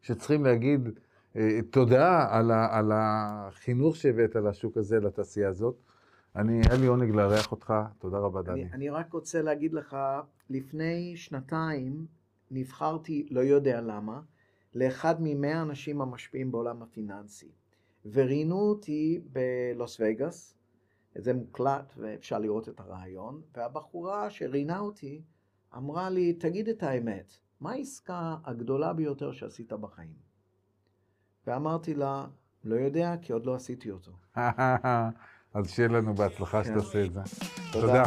שצריכים 0.01 0.45
להגיד 0.45 0.89
אה, 1.35 1.59
תודה 1.71 2.27
על, 2.29 2.51
ה, 2.51 2.77
על 2.77 2.91
החינוך 2.93 3.95
שהבאת 3.95 4.35
לשוק 4.35 4.77
הזה, 4.77 4.99
לתעשייה 4.99 5.49
הזאת. 5.49 5.75
אני, 6.35 6.61
היה 6.69 6.77
לי 6.77 6.87
עונג 6.87 7.09
לארח 7.15 7.51
אותך, 7.51 7.73
תודה 7.99 8.17
רבה, 8.17 8.41
דני. 8.41 8.63
אני, 8.63 8.71
אני 8.71 8.89
רק 8.89 9.13
רוצה 9.13 9.41
להגיד 9.41 9.73
לך, 9.73 9.97
לפני 10.49 11.17
שנתיים 11.17 12.05
נבחרתי, 12.51 13.27
לא 13.31 13.39
יודע 13.39 13.81
למה, 13.81 14.21
לאחד 14.73 15.15
ממאה 15.19 15.59
האנשים 15.59 16.01
המשפיעים 16.01 16.51
בעולם 16.51 16.81
הפיננסי. 16.81 17.51
וראיינו 18.05 18.59
אותי 18.59 19.21
בלוס 19.31 19.97
וגאס, 19.99 20.55
זה 21.15 21.33
מוקלט 21.33 21.93
ואפשר 21.97 22.39
לראות 22.39 22.69
את 22.69 22.79
הרעיון, 22.79 23.41
והבחורה 23.55 24.29
שראיינה 24.29 24.79
אותי 24.79 25.21
אמרה 25.77 26.09
לי, 26.09 26.33
תגיד 26.33 26.69
את 26.69 26.83
האמת, 26.83 27.33
מה 27.59 27.71
העסקה 27.71 28.35
הגדולה 28.43 28.93
ביותר 28.93 29.31
שעשית 29.31 29.73
בחיים? 29.73 30.13
ואמרתי 31.47 31.93
לה, 31.93 32.27
לא 32.63 32.75
יודע, 32.75 33.15
כי 33.21 33.33
עוד 33.33 33.45
לא 33.45 33.55
עשיתי 33.55 33.91
אותו. 33.91 34.11
אז 35.55 35.69
שיהיה 35.71 35.89
לנו 35.89 36.15
בהצלחה 36.15 36.63
שתעשה 36.63 37.05
את 37.05 37.13
זה. 37.13 37.19
תודה. 37.71 37.87
תודה. 37.87 38.03